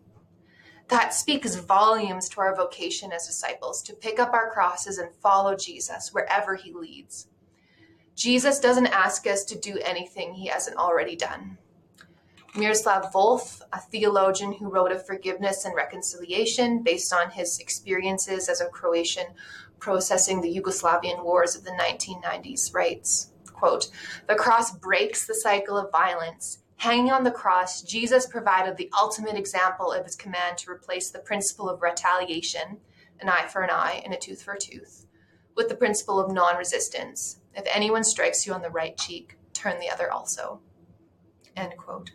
That 0.88 1.14
speaks 1.14 1.54
volumes 1.56 2.28
to 2.30 2.40
our 2.40 2.54
vocation 2.54 3.10
as 3.10 3.26
disciples 3.26 3.82
to 3.82 3.94
pick 3.94 4.18
up 4.18 4.32
our 4.32 4.50
crosses 4.50 4.98
and 4.98 5.14
follow 5.16 5.56
Jesus 5.56 6.10
wherever 6.12 6.56
he 6.56 6.72
leads. 6.72 7.28
Jesus 8.14 8.60
doesn't 8.60 8.86
ask 8.88 9.26
us 9.26 9.44
to 9.44 9.58
do 9.58 9.78
anything 9.84 10.34
he 10.34 10.46
hasn't 10.46 10.76
already 10.76 11.16
done. 11.16 11.58
Miroslav 12.54 13.12
Volf, 13.12 13.62
a 13.72 13.80
theologian 13.80 14.52
who 14.52 14.70
wrote 14.70 14.92
of 14.92 15.04
forgiveness 15.04 15.64
and 15.64 15.74
reconciliation 15.74 16.84
based 16.84 17.12
on 17.12 17.30
his 17.30 17.58
experiences 17.58 18.48
as 18.48 18.60
a 18.60 18.68
Croatian 18.68 19.26
processing 19.84 20.40
the 20.40 20.58
Yugoslavian 20.58 21.22
wars 21.22 21.54
of 21.54 21.62
the 21.62 21.70
1990s 21.72 22.72
writes, 22.72 23.32
quote, 23.52 23.90
The 24.26 24.34
cross 24.34 24.74
breaks 24.78 25.26
the 25.26 25.34
cycle 25.34 25.76
of 25.76 25.92
violence. 25.92 26.60
Hanging 26.76 27.12
on 27.12 27.22
the 27.22 27.30
cross, 27.30 27.82
Jesus 27.82 28.26
provided 28.26 28.78
the 28.78 28.90
ultimate 28.98 29.36
example 29.36 29.92
of 29.92 30.06
his 30.06 30.16
command 30.16 30.56
to 30.56 30.70
replace 30.70 31.10
the 31.10 31.18
principle 31.18 31.68
of 31.68 31.82
retaliation, 31.82 32.78
an 33.20 33.28
eye 33.28 33.46
for 33.46 33.60
an 33.60 33.68
eye 33.68 34.00
and 34.06 34.14
a 34.14 34.16
tooth 34.16 34.42
for 34.42 34.54
a 34.54 34.58
tooth, 34.58 35.04
with 35.54 35.68
the 35.68 35.76
principle 35.76 36.18
of 36.18 36.32
non 36.32 36.56
resistance. 36.56 37.40
If 37.54 37.66
anyone 37.70 38.04
strikes 38.04 38.46
you 38.46 38.54
on 38.54 38.62
the 38.62 38.70
right 38.70 38.96
cheek, 38.96 39.36
turn 39.52 39.78
the 39.80 39.90
other 39.90 40.10
also. 40.10 40.60
End 41.58 41.76
quote. 41.76 42.12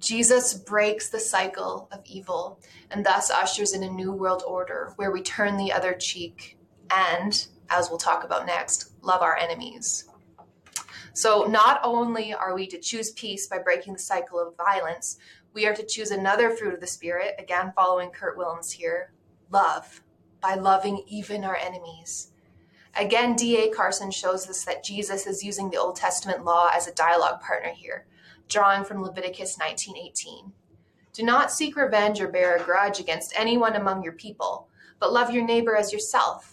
Jesus 0.00 0.54
breaks 0.54 1.08
the 1.08 1.20
cycle 1.20 1.88
of 1.92 2.00
evil 2.04 2.58
and 2.90 3.06
thus 3.06 3.30
ushers 3.30 3.74
in 3.74 3.84
a 3.84 3.90
new 3.90 4.10
world 4.10 4.42
order 4.44 4.92
where 4.96 5.12
we 5.12 5.22
turn 5.22 5.56
the 5.56 5.70
other 5.70 5.94
cheek 5.94 6.56
and, 6.90 7.46
as 7.68 7.88
we'll 7.88 7.98
talk 7.98 8.24
about 8.24 8.46
next, 8.46 8.92
love 9.02 9.22
our 9.22 9.36
enemies. 9.36 10.04
So, 11.12 11.44
not 11.44 11.80
only 11.82 12.32
are 12.32 12.54
we 12.54 12.66
to 12.68 12.78
choose 12.78 13.10
peace 13.12 13.46
by 13.46 13.58
breaking 13.58 13.94
the 13.94 13.98
cycle 13.98 14.38
of 14.38 14.56
violence, 14.56 15.18
we 15.52 15.66
are 15.66 15.74
to 15.74 15.84
choose 15.84 16.10
another 16.10 16.50
fruit 16.50 16.74
of 16.74 16.80
the 16.80 16.86
Spirit, 16.86 17.34
again, 17.38 17.72
following 17.74 18.10
Kurt 18.10 18.36
Willems 18.36 18.72
here 18.72 19.12
love, 19.50 20.02
by 20.40 20.54
loving 20.54 21.02
even 21.08 21.44
our 21.44 21.56
enemies. 21.56 22.32
Again, 22.96 23.36
D.A. 23.36 23.70
Carson 23.70 24.10
shows 24.10 24.48
us 24.48 24.64
that 24.64 24.84
Jesus 24.84 25.26
is 25.26 25.44
using 25.44 25.70
the 25.70 25.76
Old 25.76 25.96
Testament 25.96 26.44
law 26.44 26.70
as 26.72 26.86
a 26.86 26.94
dialogue 26.94 27.40
partner 27.40 27.70
here, 27.70 28.06
drawing 28.48 28.84
from 28.84 29.02
Leviticus 29.02 29.58
19:18. 29.58 30.52
Do 31.12 31.22
not 31.24 31.52
seek 31.52 31.76
revenge 31.76 32.20
or 32.20 32.28
bear 32.28 32.56
a 32.56 32.62
grudge 32.62 33.00
against 33.00 33.34
anyone 33.36 33.76
among 33.76 34.02
your 34.02 34.12
people, 34.12 34.68
but 34.98 35.12
love 35.12 35.30
your 35.30 35.44
neighbor 35.44 35.76
as 35.76 35.92
yourself. 35.92 36.49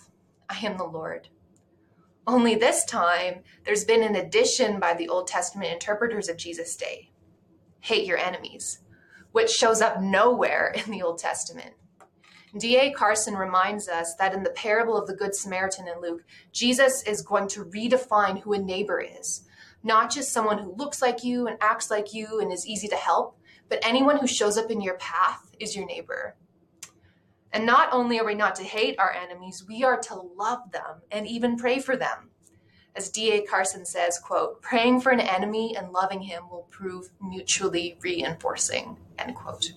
I 0.49 0.57
am 0.65 0.77
the 0.77 0.83
Lord. 0.83 1.29
Only 2.25 2.55
this 2.55 2.83
time, 2.85 3.43
there's 3.65 3.85
been 3.85 4.03
an 4.03 4.15
addition 4.15 4.79
by 4.79 4.93
the 4.93 5.09
Old 5.09 5.27
Testament 5.27 5.71
interpreters 5.71 6.29
of 6.29 6.37
Jesus' 6.37 6.75
day 6.75 7.11
hate 7.87 8.05
your 8.05 8.17
enemies, 8.17 8.79
which 9.31 9.49
shows 9.49 9.81
up 9.81 10.01
nowhere 10.01 10.73
in 10.85 10.91
the 10.91 11.01
Old 11.01 11.19
Testament. 11.19 11.73
D.A. 12.57 12.91
Carson 12.91 13.35
reminds 13.35 13.87
us 13.87 14.15
that 14.15 14.33
in 14.33 14.43
the 14.43 14.49
parable 14.51 14.97
of 14.97 15.07
the 15.07 15.15
Good 15.15 15.35
Samaritan 15.35 15.87
in 15.87 16.01
Luke, 16.01 16.23
Jesus 16.51 17.03
is 17.03 17.21
going 17.21 17.47
to 17.49 17.65
redefine 17.65 18.41
who 18.41 18.53
a 18.53 18.57
neighbor 18.57 18.99
is. 18.99 19.45
Not 19.83 20.11
just 20.11 20.33
someone 20.33 20.57
who 20.57 20.75
looks 20.75 21.01
like 21.01 21.23
you 21.23 21.47
and 21.47 21.57
acts 21.61 21.91
like 21.91 22.13
you 22.13 22.39
and 22.39 22.51
is 22.51 22.65
easy 22.67 22.87
to 22.87 22.95
help, 22.95 23.37
but 23.69 23.79
anyone 23.83 24.17
who 24.17 24.27
shows 24.27 24.57
up 24.57 24.71
in 24.71 24.81
your 24.81 24.95
path 24.95 25.55
is 25.59 25.75
your 25.75 25.85
neighbor. 25.85 26.35
And 27.53 27.65
not 27.65 27.89
only 27.91 28.19
are 28.19 28.25
we 28.25 28.35
not 28.35 28.55
to 28.55 28.63
hate 28.63 28.99
our 28.99 29.11
enemies, 29.11 29.65
we 29.67 29.83
are 29.83 29.99
to 30.01 30.15
love 30.15 30.71
them 30.71 31.01
and 31.11 31.27
even 31.27 31.57
pray 31.57 31.79
for 31.79 31.95
them. 31.95 32.29
As 32.95 33.09
D.A. 33.09 33.41
Carson 33.41 33.85
says, 33.85 34.19
quote, 34.19 34.61
praying 34.61 35.01
for 35.01 35.11
an 35.11 35.19
enemy 35.19 35.75
and 35.77 35.91
loving 35.91 36.21
him 36.21 36.49
will 36.49 36.67
prove 36.71 37.09
mutually 37.21 37.97
reinforcing, 38.01 38.97
end 39.19 39.35
quote. 39.35 39.73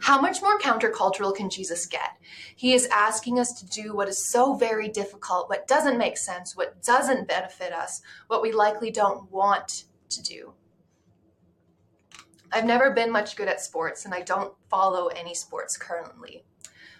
How 0.00 0.20
much 0.20 0.42
more 0.42 0.58
countercultural 0.58 1.34
can 1.34 1.48
Jesus 1.50 1.86
get? 1.86 2.16
He 2.56 2.72
is 2.72 2.86
asking 2.86 3.38
us 3.38 3.52
to 3.60 3.66
do 3.66 3.94
what 3.94 4.08
is 4.08 4.28
so 4.28 4.54
very 4.54 4.88
difficult, 4.88 5.48
what 5.48 5.68
doesn't 5.68 5.98
make 5.98 6.16
sense, 6.16 6.56
what 6.56 6.82
doesn't 6.82 7.28
benefit 7.28 7.72
us, 7.72 8.02
what 8.26 8.42
we 8.42 8.52
likely 8.52 8.90
don't 8.90 9.30
want 9.30 9.84
to 10.10 10.22
do. 10.22 10.54
I've 12.52 12.64
never 12.64 12.90
been 12.90 13.10
much 13.10 13.36
good 13.36 13.48
at 13.48 13.60
sports 13.60 14.04
and 14.04 14.14
I 14.14 14.22
don't 14.22 14.54
follow 14.68 15.08
any 15.08 15.34
sports 15.34 15.76
currently. 15.76 16.44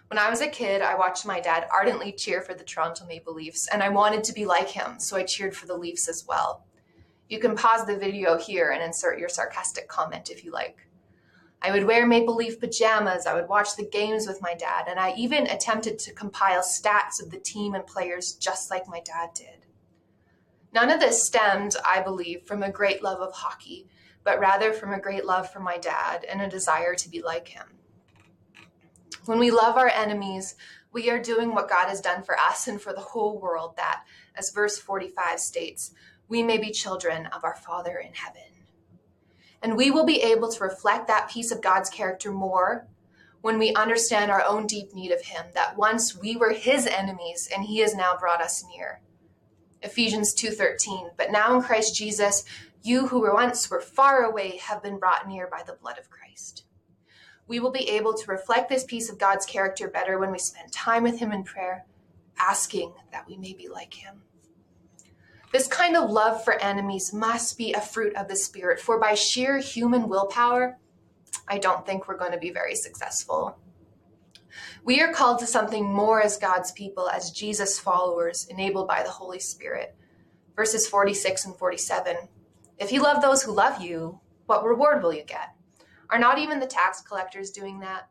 When 0.08 0.18
I 0.18 0.28
was 0.28 0.40
a 0.40 0.48
kid, 0.48 0.82
I 0.82 0.96
watched 0.96 1.26
my 1.26 1.40
dad 1.40 1.66
ardently 1.72 2.12
cheer 2.12 2.42
for 2.42 2.54
the 2.54 2.64
Toronto 2.64 3.06
Maple 3.06 3.34
Leafs 3.34 3.68
and 3.68 3.82
I 3.82 3.88
wanted 3.88 4.24
to 4.24 4.32
be 4.32 4.44
like 4.44 4.68
him, 4.68 4.98
so 4.98 5.16
I 5.16 5.24
cheered 5.24 5.56
for 5.56 5.66
the 5.66 5.76
Leafs 5.76 6.08
as 6.08 6.26
well. 6.26 6.66
You 7.28 7.38
can 7.38 7.56
pause 7.56 7.86
the 7.86 7.96
video 7.96 8.38
here 8.38 8.70
and 8.70 8.82
insert 8.82 9.18
your 9.18 9.28
sarcastic 9.28 9.88
comment 9.88 10.30
if 10.30 10.44
you 10.44 10.52
like. 10.52 10.86
I 11.62 11.70
would 11.70 11.84
wear 11.84 12.06
Maple 12.06 12.36
Leaf 12.36 12.60
pajamas, 12.60 13.26
I 13.26 13.34
would 13.34 13.48
watch 13.48 13.74
the 13.74 13.88
games 13.88 14.26
with 14.26 14.42
my 14.42 14.54
dad, 14.54 14.84
and 14.86 15.00
I 15.00 15.14
even 15.16 15.46
attempted 15.46 15.98
to 16.00 16.12
compile 16.12 16.60
stats 16.60 17.22
of 17.22 17.30
the 17.30 17.38
team 17.38 17.74
and 17.74 17.86
players 17.86 18.34
just 18.34 18.70
like 18.70 18.86
my 18.86 19.00
dad 19.00 19.30
did. 19.34 19.64
None 20.74 20.90
of 20.90 21.00
this 21.00 21.24
stemmed, 21.24 21.74
I 21.82 22.02
believe, 22.02 22.42
from 22.42 22.62
a 22.62 22.70
great 22.70 23.02
love 23.02 23.20
of 23.20 23.32
hockey, 23.32 23.88
but 24.24 24.40
rather 24.40 24.72
from 24.72 24.92
a 24.92 25.00
great 25.00 25.24
love 25.24 25.50
for 25.50 25.60
my 25.60 25.76
dad 25.76 26.24
and 26.24 26.40
a 26.40 26.48
desire 26.48 26.94
to 26.94 27.08
be 27.08 27.22
like 27.22 27.48
him. 27.48 27.66
When 29.26 29.38
we 29.38 29.50
love 29.50 29.76
our 29.76 29.88
enemies, 29.88 30.56
we 30.92 31.10
are 31.10 31.20
doing 31.20 31.54
what 31.54 31.68
God 31.68 31.88
has 31.88 32.00
done 32.00 32.22
for 32.22 32.38
us 32.38 32.66
and 32.66 32.80
for 32.80 32.92
the 32.92 33.00
whole 33.00 33.38
world, 33.38 33.76
that, 33.76 34.04
as 34.34 34.50
verse 34.50 34.78
45 34.78 35.40
states, 35.40 35.92
we 36.28 36.42
may 36.42 36.58
be 36.58 36.70
children 36.70 37.26
of 37.26 37.44
our 37.44 37.56
Father 37.56 37.98
in 37.98 38.12
heaven. 38.14 38.42
And 39.62 39.76
we 39.76 39.90
will 39.90 40.04
be 40.04 40.22
able 40.22 40.50
to 40.52 40.64
reflect 40.64 41.06
that 41.08 41.30
piece 41.30 41.50
of 41.50 41.62
God's 41.62 41.90
character 41.90 42.30
more 42.30 42.86
when 43.40 43.58
we 43.58 43.74
understand 43.74 44.30
our 44.30 44.44
own 44.44 44.66
deep 44.66 44.94
need 44.94 45.10
of 45.10 45.22
Him, 45.22 45.46
that 45.54 45.76
once 45.76 46.16
we 46.16 46.36
were 46.36 46.52
His 46.52 46.86
enemies 46.86 47.48
and 47.54 47.64
He 47.64 47.78
has 47.78 47.94
now 47.94 48.16
brought 48.16 48.40
us 48.40 48.64
near. 48.74 49.00
Ephesians 49.82 50.34
2:13. 50.34 51.10
But 51.16 51.30
now 51.30 51.54
in 51.54 51.62
Christ 51.62 51.94
Jesus, 51.94 52.44
you 52.84 53.08
who 53.08 53.20
were 53.20 53.32
once 53.32 53.70
were 53.70 53.80
far 53.80 54.24
away 54.24 54.58
have 54.58 54.82
been 54.82 54.98
brought 54.98 55.26
near 55.26 55.48
by 55.50 55.62
the 55.66 55.72
blood 55.72 55.98
of 55.98 56.10
Christ. 56.10 56.64
We 57.46 57.58
will 57.58 57.70
be 57.70 57.88
able 57.88 58.12
to 58.12 58.30
reflect 58.30 58.68
this 58.68 58.84
piece 58.84 59.10
of 59.10 59.18
God's 59.18 59.46
character 59.46 59.88
better 59.88 60.18
when 60.18 60.30
we 60.30 60.38
spend 60.38 60.70
time 60.70 61.02
with 61.02 61.18
him 61.18 61.32
in 61.32 61.44
prayer, 61.44 61.86
asking 62.38 62.92
that 63.10 63.26
we 63.26 63.38
may 63.38 63.54
be 63.54 63.68
like 63.68 63.94
him. 63.94 64.22
This 65.50 65.66
kind 65.66 65.96
of 65.96 66.10
love 66.10 66.44
for 66.44 66.60
enemies 66.60 67.14
must 67.14 67.56
be 67.56 67.72
a 67.72 67.80
fruit 67.80 68.14
of 68.16 68.28
the 68.28 68.36
Spirit, 68.36 68.80
for 68.80 69.00
by 69.00 69.14
sheer 69.14 69.58
human 69.58 70.08
willpower, 70.08 70.78
I 71.48 71.58
don't 71.58 71.86
think 71.86 72.06
we're 72.06 72.18
going 72.18 72.32
to 72.32 72.38
be 72.38 72.50
very 72.50 72.74
successful. 72.74 73.58
We 74.84 75.00
are 75.00 75.12
called 75.12 75.38
to 75.38 75.46
something 75.46 75.84
more 75.84 76.22
as 76.22 76.36
God's 76.36 76.72
people, 76.72 77.08
as 77.08 77.30
Jesus 77.30 77.78
followers, 77.78 78.46
enabled 78.50 78.88
by 78.88 79.02
the 79.02 79.10
Holy 79.10 79.38
Spirit. 79.40 79.94
Verses 80.54 80.86
46 80.86 81.46
and 81.46 81.56
47. 81.56 82.16
If 82.78 82.90
you 82.92 83.02
love 83.02 83.22
those 83.22 83.42
who 83.42 83.52
love 83.52 83.80
you, 83.80 84.20
what 84.46 84.64
reward 84.64 85.02
will 85.02 85.12
you 85.12 85.24
get? 85.24 85.54
Are 86.10 86.18
not 86.18 86.38
even 86.38 86.60
the 86.60 86.66
tax 86.66 87.00
collectors 87.00 87.50
doing 87.50 87.80
that? 87.80 88.08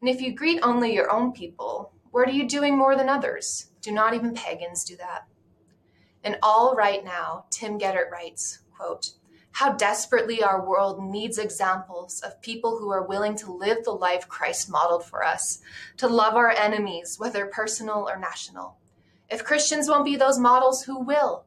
And 0.00 0.08
if 0.08 0.20
you 0.20 0.34
greet 0.34 0.60
only 0.62 0.94
your 0.94 1.10
own 1.12 1.32
people, 1.32 1.92
what 2.10 2.28
are 2.28 2.32
you 2.32 2.48
doing 2.48 2.76
more 2.76 2.96
than 2.96 3.08
others? 3.08 3.70
Do 3.82 3.92
not 3.92 4.14
even 4.14 4.34
pagans 4.34 4.84
do 4.84 4.96
that? 4.96 5.26
And 6.24 6.38
all 6.42 6.74
right 6.74 7.04
now, 7.04 7.44
Tim 7.50 7.78
Geddert 7.78 8.10
writes, 8.10 8.60
quote, 8.76 9.12
how 9.52 9.72
desperately 9.72 10.42
our 10.42 10.66
world 10.66 11.02
needs 11.02 11.38
examples 11.38 12.20
of 12.20 12.42
people 12.42 12.78
who 12.78 12.90
are 12.90 13.06
willing 13.06 13.34
to 13.36 13.50
live 13.50 13.84
the 13.84 13.90
life 13.90 14.28
Christ 14.28 14.68
modeled 14.68 15.06
for 15.06 15.24
us, 15.24 15.60
to 15.96 16.06
love 16.08 16.34
our 16.34 16.50
enemies, 16.50 17.16
whether 17.18 17.46
personal 17.46 18.06
or 18.06 18.18
national. 18.18 18.76
If 19.30 19.44
Christians 19.44 19.88
won't 19.88 20.04
be 20.04 20.16
those 20.16 20.38
models, 20.38 20.84
who 20.84 21.00
will? 21.00 21.45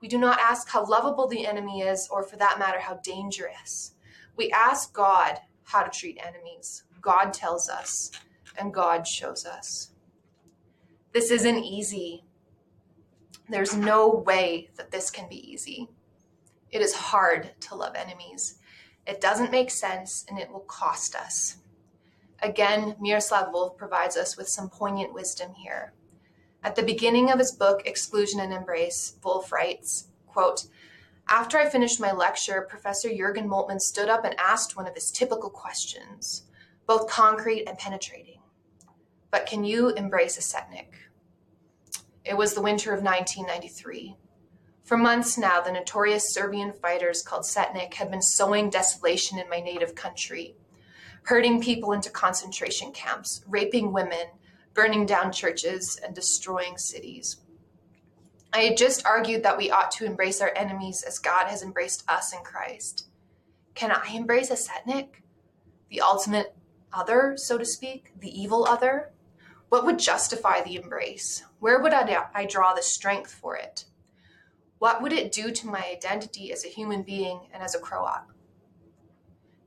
We 0.00 0.08
do 0.08 0.18
not 0.18 0.38
ask 0.38 0.68
how 0.68 0.86
lovable 0.86 1.26
the 1.26 1.46
enemy 1.46 1.80
is, 1.80 2.08
or 2.10 2.22
for 2.22 2.36
that 2.36 2.58
matter, 2.58 2.78
how 2.80 3.00
dangerous. 3.02 3.94
We 4.36 4.50
ask 4.50 4.92
God 4.92 5.38
how 5.64 5.82
to 5.82 5.90
treat 5.90 6.20
enemies. 6.24 6.84
God 7.00 7.32
tells 7.32 7.68
us, 7.68 8.10
and 8.56 8.72
God 8.72 9.06
shows 9.06 9.44
us. 9.44 9.90
This 11.12 11.30
isn't 11.30 11.64
easy. 11.64 12.24
There's 13.48 13.76
no 13.76 14.08
way 14.08 14.70
that 14.76 14.90
this 14.90 15.10
can 15.10 15.28
be 15.28 15.50
easy. 15.50 15.88
It 16.70 16.82
is 16.82 16.94
hard 16.94 17.52
to 17.60 17.74
love 17.74 17.94
enemies. 17.94 18.58
It 19.06 19.20
doesn't 19.20 19.50
make 19.50 19.70
sense 19.70 20.26
and 20.28 20.38
it 20.38 20.52
will 20.52 20.60
cost 20.60 21.14
us. 21.14 21.56
Again, 22.42 22.94
Miroslav 23.00 23.52
Volf 23.52 23.76
provides 23.76 24.16
us 24.16 24.36
with 24.36 24.48
some 24.48 24.68
poignant 24.68 25.14
wisdom 25.14 25.54
here. 25.54 25.94
At 26.62 26.74
the 26.74 26.82
beginning 26.82 27.30
of 27.30 27.38
his 27.38 27.52
book, 27.52 27.86
Exclusion 27.86 28.40
and 28.40 28.52
Embrace, 28.52 29.16
Volf 29.22 29.52
writes, 29.52 30.08
quote, 30.26 30.64
After 31.28 31.58
I 31.58 31.68
finished 31.68 32.00
my 32.00 32.12
lecture, 32.12 32.66
Professor 32.68 33.08
Jurgen 33.14 33.48
Moltmann 33.48 33.80
stood 33.80 34.08
up 34.08 34.24
and 34.24 34.34
asked 34.38 34.76
one 34.76 34.86
of 34.86 34.94
his 34.94 35.10
typical 35.10 35.50
questions, 35.50 36.44
both 36.86 37.08
concrete 37.08 37.66
and 37.66 37.78
penetrating. 37.78 38.40
But 39.30 39.46
can 39.46 39.62
you 39.62 39.90
embrace 39.90 40.36
a 40.36 40.40
setnik? 40.40 40.94
It 42.24 42.36
was 42.36 42.54
the 42.54 42.62
winter 42.62 42.92
of 42.92 43.02
1993. 43.02 44.16
For 44.84 44.96
months 44.96 45.36
now, 45.36 45.60
the 45.60 45.70
notorious 45.70 46.32
Serbian 46.32 46.72
fighters 46.72 47.22
called 47.22 47.44
Setnik 47.44 47.94
had 47.94 48.10
been 48.10 48.22
sowing 48.22 48.70
desolation 48.70 49.38
in 49.38 49.48
my 49.48 49.60
native 49.60 49.94
country, 49.94 50.56
herding 51.24 51.60
people 51.60 51.92
into 51.92 52.08
concentration 52.08 52.92
camps, 52.92 53.44
raping 53.46 53.92
women, 53.92 54.28
burning 54.78 55.04
down 55.04 55.32
churches, 55.32 55.98
and 56.04 56.14
destroying 56.14 56.78
cities. 56.78 57.38
I 58.52 58.58
had 58.58 58.76
just 58.76 59.04
argued 59.04 59.42
that 59.42 59.58
we 59.58 59.72
ought 59.72 59.90
to 59.90 60.04
embrace 60.04 60.40
our 60.40 60.52
enemies 60.54 61.02
as 61.02 61.18
God 61.18 61.48
has 61.48 61.64
embraced 61.64 62.08
us 62.08 62.32
in 62.32 62.44
Christ. 62.44 63.08
Can 63.74 63.90
I 63.90 64.08
embrace 64.14 64.52
a 64.52 64.54
Setnik? 64.54 65.24
The 65.90 66.00
ultimate 66.00 66.54
other, 66.92 67.34
so 67.36 67.58
to 67.58 67.64
speak, 67.64 68.12
the 68.20 68.30
evil 68.30 68.66
other? 68.66 69.10
What 69.68 69.84
would 69.84 69.98
justify 69.98 70.60
the 70.60 70.76
embrace? 70.76 71.42
Where 71.58 71.82
would 71.82 71.92
I, 71.92 72.46
draw 72.48 72.72
the 72.72 72.80
strength 72.80 73.34
for 73.34 73.56
it? 73.56 73.84
What 74.78 75.02
would 75.02 75.12
it 75.12 75.32
do 75.32 75.50
to 75.50 75.66
my 75.66 75.84
identity 75.90 76.52
as 76.52 76.64
a 76.64 76.68
human 76.68 77.02
being 77.02 77.40
and 77.52 77.64
as 77.64 77.74
a 77.74 77.80
Croat? 77.80 78.26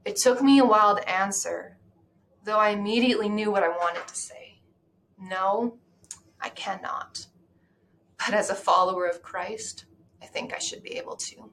It 0.06 0.16
took 0.16 0.42
me 0.42 0.60
a 0.60 0.66
while 0.66 0.96
to 0.96 1.10
answer, 1.10 1.76
though 2.46 2.60
I 2.60 2.70
immediately 2.70 3.28
knew 3.28 3.52
what 3.52 3.64
I 3.64 3.68
wanted 3.68 4.08
to 4.08 4.16
say. 4.16 4.41
No, 5.22 5.78
I 6.42 6.50
cannot. 6.50 7.28
But 8.18 8.34
as 8.34 8.50
a 8.50 8.56
follower 8.56 9.06
of 9.06 9.22
Christ, 9.22 9.86
I 10.22 10.26
think 10.26 10.54
I 10.54 10.60
should 10.60 10.82
be 10.84 10.98
able 10.98 11.16
to. 11.16 11.52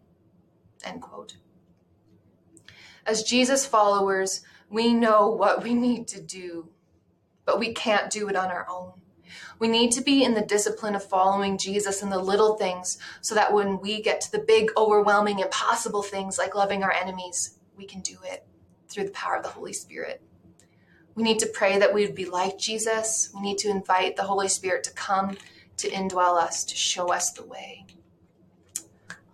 End 0.84 1.02
quote. 1.02 1.36
As 3.06 3.22
Jesus 3.22 3.66
followers, 3.66 4.42
we 4.70 4.92
know 4.92 5.28
what 5.28 5.62
we 5.62 5.74
need 5.74 6.08
to 6.08 6.20
do, 6.20 6.68
but 7.44 7.58
we 7.58 7.72
can't 7.72 8.10
do 8.10 8.28
it 8.28 8.36
on 8.36 8.50
our 8.50 8.66
own. 8.70 8.92
We 9.58 9.68
need 9.68 9.92
to 9.92 10.02
be 10.02 10.24
in 10.24 10.34
the 10.34 10.42
discipline 10.42 10.94
of 10.94 11.04
following 11.04 11.58
Jesus 11.58 12.02
in 12.02 12.10
the 12.10 12.18
little 12.18 12.56
things 12.56 12.98
so 13.20 13.34
that 13.34 13.52
when 13.52 13.80
we 13.80 14.00
get 14.00 14.20
to 14.22 14.32
the 14.32 14.38
big, 14.38 14.70
overwhelming, 14.76 15.40
impossible 15.40 16.02
things 16.02 16.38
like 16.38 16.54
loving 16.54 16.82
our 16.82 16.92
enemies, 16.92 17.58
we 17.76 17.86
can 17.86 18.00
do 18.00 18.18
it 18.24 18.46
through 18.88 19.04
the 19.04 19.10
power 19.10 19.36
of 19.36 19.42
the 19.42 19.50
Holy 19.50 19.72
Spirit. 19.72 20.22
We 21.18 21.24
need 21.24 21.40
to 21.40 21.46
pray 21.46 21.80
that 21.80 21.92
we 21.92 22.06
would 22.06 22.14
be 22.14 22.26
like 22.26 22.58
Jesus. 22.58 23.30
We 23.34 23.40
need 23.40 23.58
to 23.58 23.68
invite 23.68 24.14
the 24.14 24.22
Holy 24.22 24.46
Spirit 24.46 24.84
to 24.84 24.92
come 24.92 25.36
to 25.78 25.90
indwell 25.90 26.40
us, 26.40 26.62
to 26.62 26.76
show 26.76 27.12
us 27.12 27.32
the 27.32 27.44
way. 27.44 27.86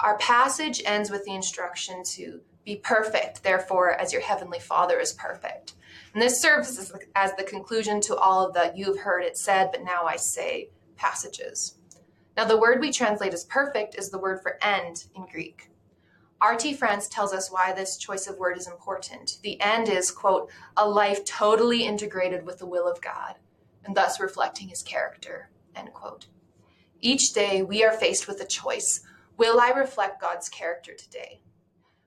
Our 0.00 0.16
passage 0.16 0.80
ends 0.86 1.10
with 1.10 1.26
the 1.26 1.34
instruction 1.34 2.02
to 2.12 2.40
be 2.64 2.76
perfect, 2.76 3.42
therefore, 3.42 4.00
as 4.00 4.14
your 4.14 4.22
heavenly 4.22 4.60
Father 4.60 4.98
is 4.98 5.12
perfect. 5.12 5.74
And 6.14 6.22
this 6.22 6.40
serves 6.40 6.78
as 6.78 6.88
the, 6.88 7.00
as 7.14 7.34
the 7.34 7.44
conclusion 7.44 8.00
to 8.00 8.16
all 8.16 8.46
of 8.46 8.54
the 8.54 8.72
you've 8.74 9.00
heard 9.00 9.22
it 9.22 9.36
said, 9.36 9.68
but 9.70 9.84
now 9.84 10.04
I 10.06 10.16
say 10.16 10.70
passages. 10.96 11.74
Now, 12.34 12.46
the 12.46 12.58
word 12.58 12.80
we 12.80 12.92
translate 12.92 13.34
as 13.34 13.44
perfect 13.44 13.94
is 13.96 14.08
the 14.08 14.18
word 14.18 14.40
for 14.40 14.56
end 14.62 15.04
in 15.14 15.26
Greek. 15.26 15.68
R.T. 16.40 16.74
France 16.74 17.08
tells 17.08 17.32
us 17.32 17.50
why 17.50 17.72
this 17.72 17.96
choice 17.96 18.26
of 18.26 18.38
word 18.38 18.58
is 18.58 18.66
important. 18.66 19.38
The 19.42 19.60
end 19.60 19.88
is, 19.88 20.10
quote, 20.10 20.50
a 20.76 20.88
life 20.88 21.24
totally 21.24 21.86
integrated 21.86 22.44
with 22.44 22.58
the 22.58 22.66
will 22.66 22.88
of 22.88 23.00
God, 23.00 23.36
and 23.84 23.96
thus 23.96 24.20
reflecting 24.20 24.68
his 24.68 24.82
character, 24.82 25.50
end 25.74 25.92
quote. 25.92 26.26
Each 27.00 27.32
day 27.32 27.62
we 27.62 27.84
are 27.84 27.92
faced 27.92 28.26
with 28.26 28.40
a 28.40 28.46
choice. 28.46 29.00
Will 29.36 29.60
I 29.60 29.70
reflect 29.70 30.20
God's 30.20 30.48
character 30.48 30.92
today? 30.94 31.40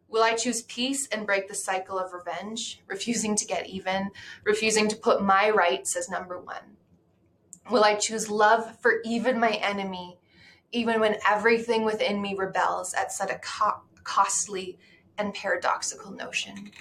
Will 0.10 0.24
I 0.24 0.36
choose 0.36 0.64
peace 0.64 1.08
and 1.08 1.26
break 1.26 1.48
the 1.48 1.56
cycle 1.56 2.00
of 2.00 2.14
revenge, 2.14 2.82
refusing 2.88 3.36
to 3.36 3.46
get 3.46 3.68
even, 3.68 4.12
refusing 4.46 4.88
to 4.88 4.96
put 4.96 5.22
my 5.22 5.50
rights 5.50 5.96
as 5.96 6.10
number 6.10 6.40
one? 6.40 6.78
Will 7.70 7.84
I 7.84 7.96
choose 7.96 8.30
love 8.30 8.80
for 8.80 9.02
even 9.04 9.40
my 9.40 9.52
enemy, 9.52 10.20
even 10.72 11.02
when 11.02 11.18
everything 11.28 11.84
within 11.84 12.22
me 12.22 12.36
rebels 12.36 12.94
at 12.94 13.12
such 13.12 13.30
a 13.30 13.40
co- 13.40 13.82
costly 14.08 14.80
and 15.18 15.34
paradoxical 15.34 16.12
notion? 16.12 16.72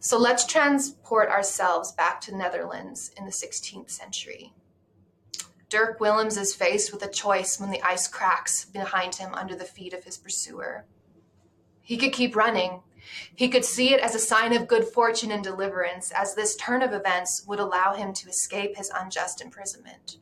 So 0.00 0.18
let's 0.18 0.46
transport 0.46 1.28
ourselves 1.28 1.92
back 1.92 2.20
to 2.22 2.30
the 2.30 2.36
Netherlands 2.36 3.10
in 3.16 3.24
the 3.24 3.30
16th 3.30 3.90
century. 3.90 4.52
Dirk 5.68 6.00
Willems 6.00 6.36
is 6.36 6.54
faced 6.54 6.92
with 6.92 7.02
a 7.02 7.10
choice 7.10 7.60
when 7.60 7.70
the 7.70 7.82
ice 7.82 8.06
cracks 8.06 8.64
behind 8.64 9.16
him 9.16 9.34
under 9.34 9.56
the 9.56 9.64
feet 9.64 9.92
of 9.92 10.04
his 10.04 10.16
pursuer. 10.16 10.86
He 11.82 11.96
could 11.96 12.12
keep 12.12 12.36
running. 12.36 12.82
He 13.34 13.48
could 13.48 13.64
see 13.64 13.92
it 13.92 14.00
as 14.00 14.14
a 14.14 14.20
sign 14.20 14.52
of 14.52 14.68
good 14.68 14.84
fortune 14.84 15.32
and 15.32 15.42
deliverance, 15.42 16.12
as 16.12 16.34
this 16.34 16.56
turn 16.56 16.82
of 16.82 16.92
events 16.92 17.44
would 17.46 17.58
allow 17.58 17.94
him 17.94 18.12
to 18.14 18.28
escape 18.28 18.76
his 18.76 18.90
unjust 18.94 19.40
imprisonment. 19.40 20.18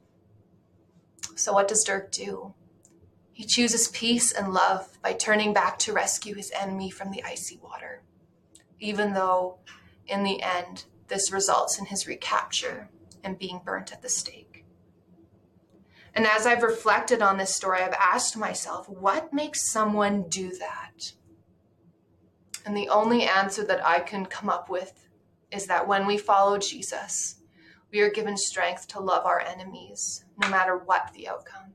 So, 1.36 1.52
what 1.52 1.68
does 1.68 1.84
Dirk 1.84 2.10
do? 2.10 2.54
He 3.34 3.44
chooses 3.44 3.88
peace 3.88 4.30
and 4.30 4.54
love 4.54 4.96
by 5.02 5.12
turning 5.12 5.52
back 5.52 5.76
to 5.80 5.92
rescue 5.92 6.36
his 6.36 6.52
enemy 6.52 6.88
from 6.88 7.10
the 7.10 7.24
icy 7.24 7.58
water, 7.60 8.00
even 8.78 9.12
though, 9.12 9.58
in 10.06 10.22
the 10.22 10.40
end, 10.40 10.84
this 11.08 11.32
results 11.32 11.76
in 11.76 11.86
his 11.86 12.06
recapture 12.06 12.88
and 13.24 13.36
being 13.36 13.60
burnt 13.64 13.92
at 13.92 14.02
the 14.02 14.08
stake. 14.08 14.64
And 16.14 16.28
as 16.28 16.46
I've 16.46 16.62
reflected 16.62 17.22
on 17.22 17.36
this 17.36 17.52
story, 17.52 17.80
I've 17.80 17.92
asked 17.94 18.36
myself, 18.36 18.88
what 18.88 19.32
makes 19.32 19.68
someone 19.68 20.28
do 20.28 20.52
that? 20.58 21.12
And 22.64 22.76
the 22.76 22.88
only 22.88 23.24
answer 23.24 23.64
that 23.64 23.84
I 23.84 23.98
can 23.98 24.26
come 24.26 24.48
up 24.48 24.70
with 24.70 25.08
is 25.50 25.66
that 25.66 25.88
when 25.88 26.06
we 26.06 26.18
follow 26.18 26.56
Jesus, 26.56 27.40
we 27.90 28.00
are 28.00 28.10
given 28.10 28.36
strength 28.36 28.86
to 28.88 29.00
love 29.00 29.26
our 29.26 29.40
enemies, 29.40 30.24
no 30.40 30.48
matter 30.48 30.78
what 30.78 31.10
the 31.14 31.26
outcome. 31.28 31.73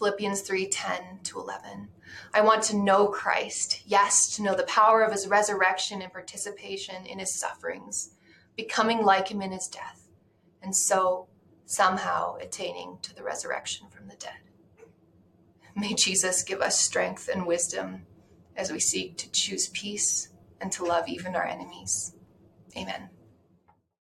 Philippians 0.00 0.40
3 0.40 0.66
10 0.66 1.20
to 1.24 1.38
11. 1.38 1.88
I 2.32 2.40
want 2.40 2.62
to 2.64 2.76
know 2.76 3.08
Christ, 3.08 3.82
yes, 3.84 4.34
to 4.34 4.42
know 4.42 4.54
the 4.54 4.62
power 4.62 5.02
of 5.02 5.12
his 5.12 5.28
resurrection 5.28 6.00
and 6.00 6.10
participation 6.10 7.04
in 7.04 7.18
his 7.18 7.38
sufferings, 7.38 8.14
becoming 8.56 9.04
like 9.04 9.28
him 9.28 9.42
in 9.42 9.52
his 9.52 9.68
death, 9.68 10.08
and 10.62 10.74
so 10.74 11.28
somehow 11.66 12.36
attaining 12.36 12.96
to 13.02 13.14
the 13.14 13.22
resurrection 13.22 13.88
from 13.90 14.08
the 14.08 14.16
dead. 14.16 14.40
May 15.76 15.92
Jesus 15.92 16.44
give 16.44 16.62
us 16.62 16.80
strength 16.80 17.28
and 17.28 17.46
wisdom 17.46 18.06
as 18.56 18.72
we 18.72 18.80
seek 18.80 19.18
to 19.18 19.30
choose 19.30 19.68
peace 19.68 20.30
and 20.62 20.72
to 20.72 20.84
love 20.86 21.08
even 21.08 21.36
our 21.36 21.44
enemies. 21.44 22.14
Amen. 22.74 23.10